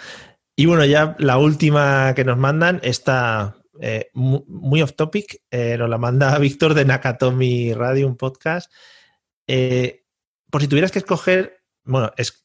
[0.60, 5.88] Y bueno, ya la última que nos mandan está eh, muy off topic, eh, nos
[5.88, 8.74] la manda Víctor de Nakatomi Radio, un podcast.
[9.45, 10.01] Eh,
[10.49, 12.43] por si tuvieras que escoger, bueno, es,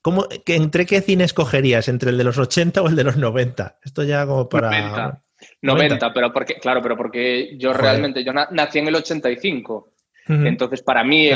[0.00, 1.88] ¿cómo, ¿entre qué cine escogerías?
[1.88, 3.80] ¿Entre el de los 80 o el de los 90?
[3.84, 4.70] Esto ya como para...
[4.70, 5.22] 90,
[5.60, 9.92] 90, pero porque, claro, pero porque yo realmente, yo nací en el 85.
[10.28, 11.30] Entonces, para mí,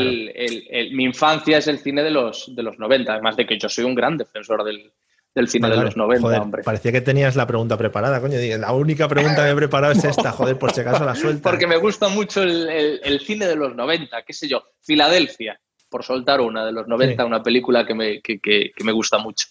[0.92, 3.84] mi infancia es el cine de los, de los 90, además de que yo soy
[3.84, 4.90] un gran defensor del,
[5.34, 6.62] del cine de los 90, hombre.
[6.62, 8.36] Parecía que tenías la pregunta preparada, coño.
[8.58, 11.48] La única pregunta que he preparado es esta, joder, por si acaso la suelta.
[11.50, 16.40] Porque me gusta mucho el, cine de los 90, qué sé yo, Filadelfia, por soltar
[16.40, 19.46] una de los 90, una película que me, que, me gusta mucho.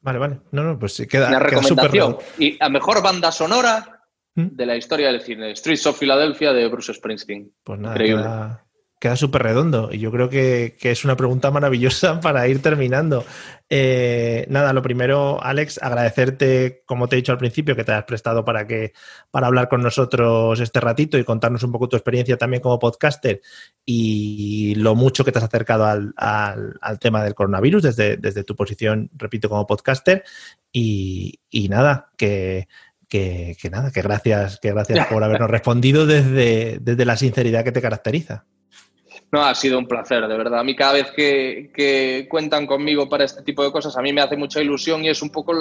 [0.00, 0.40] Vale, vale.
[0.52, 1.28] No, no, pues sí, queda.
[1.28, 2.18] Una recomendación.
[2.38, 4.02] y la mejor banda sonora
[4.34, 4.48] ¿Mm?
[4.48, 7.50] de la historia del cine, Streets of Philadelphia de Bruce Springsteen.
[7.62, 8.63] Pues nada, Increíble queda
[9.16, 13.24] súper redondo y yo creo que, es una pregunta maravillosa para ir terminando.
[13.68, 18.04] Eh, nada, lo primero, Alex, agradecerte, como te he dicho al principio, que te has
[18.04, 18.92] prestado para, que,
[19.30, 23.40] para hablar con nosotros este ratito y contarnos un poco tu experiencia también como podcaster
[23.84, 29.10] y lo mucho que te has acercado al, tema del coronavirus desde, desde, tu posición,
[29.14, 30.24] repito, como podcaster.
[30.72, 31.38] Y,
[31.68, 32.68] nada, que,
[33.08, 37.82] que, nada, que gracias, que gracias por habernos respondido desde, desde la sinceridad que te
[37.82, 38.46] caracteriza.
[39.34, 40.60] No, ha sido un placer, de verdad.
[40.60, 44.20] A mí cada vez que, cuentan conmigo para este tipo de cosas, a mí me
[44.20, 45.54] hace mucha ilusión y es un poco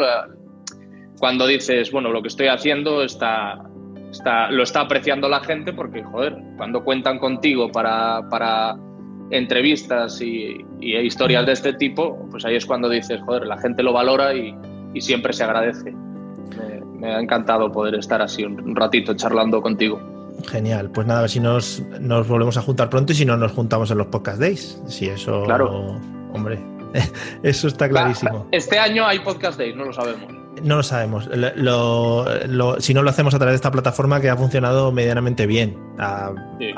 [1.18, 3.64] cuando dices, bueno, lo que estoy haciendo está,
[4.12, 8.76] está, lo está apreciando la gente porque, joder, cuando cuentan contigo para, para
[9.32, 13.92] entrevistas y, historias de este tipo, pues ahí es cuando dices, joder, la gente lo
[13.92, 14.56] valora y,
[15.02, 15.92] siempre se agradece.
[17.00, 20.00] Me, ha encantado poder estar así un ratito charlando contigo.
[20.48, 23.38] Genial, pues nada, a ver si nos, nos volvemos a juntar pronto y si no
[23.38, 24.82] nos juntamos en los podcast days.
[24.88, 26.00] Si eso, claro.
[26.34, 26.60] hombre,
[27.44, 28.48] eso está clarísimo.
[28.52, 30.44] Este año hay podcast days, no lo sabemos.
[30.62, 31.30] No lo sabemos.
[32.80, 36.34] si no lo hacemos a través de esta plataforma que ha funcionado medianamente bien, a,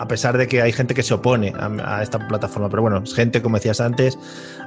[0.08, 2.70] pesar de que hay gente que se opone a, esta plataforma.
[2.70, 4.18] Pero bueno, es gente, como decías antes,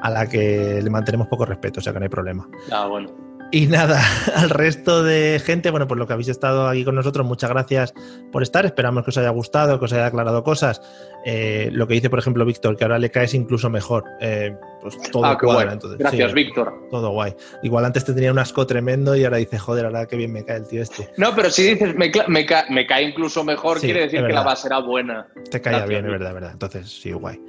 [0.03, 2.49] a la que le mantenemos poco respeto, o sea que no hay problema.
[2.71, 3.28] Ah, bueno.
[3.51, 4.03] Y nada,
[4.37, 7.95] al resto de gente, bueno, pues lo que habéis estado aquí con nosotros, muchas gracias
[8.31, 8.67] por estar.
[8.67, 10.83] Esperamos que os haya gustado, que os haya aclarado cosas.
[11.25, 14.05] Eh, lo que dice, por ejemplo, Víctor, que ahora le caes incluso mejor.
[14.21, 16.89] Eh, pues todo ah, cuadra, Gracias, Víctor.
[16.91, 17.35] Todo guay.
[17.63, 20.45] Igual antes te tenía un asco tremendo y ahora dice, joder, ahora qué bien me
[20.45, 21.09] cae el tío este.
[21.17, 24.69] No, pero si dices me, me, me cae incluso mejor, quiere decir que la base
[24.69, 25.27] era buena.
[25.51, 26.51] Te caía bien, es verdad, es verdad.
[26.53, 27.41] Entonces, sí, guay.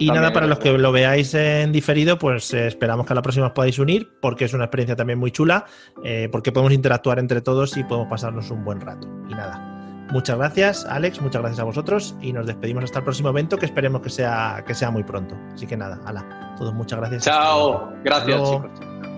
[0.00, 3.22] Y nada, para los que lo veáis en diferido, pues eh, esperamos que a la
[3.22, 5.66] próxima os podáis unir, porque es una experiencia también muy chula,
[6.02, 9.06] eh, porque podemos interactuar entre todos y podemos pasarnos un buen rato.
[9.28, 13.28] Y nada, muchas gracias, Alex, muchas gracias a vosotros y nos despedimos hasta el próximo
[13.28, 15.36] evento, que esperemos que sea, que sea muy pronto.
[15.52, 17.24] Así que nada, hala, todos muchas gracias.
[17.24, 19.09] Chao, gracias chicos.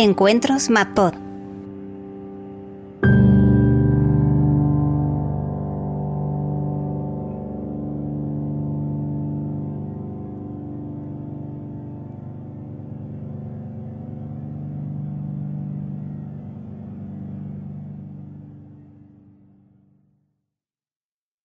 [0.00, 1.27] Encuentros Mapod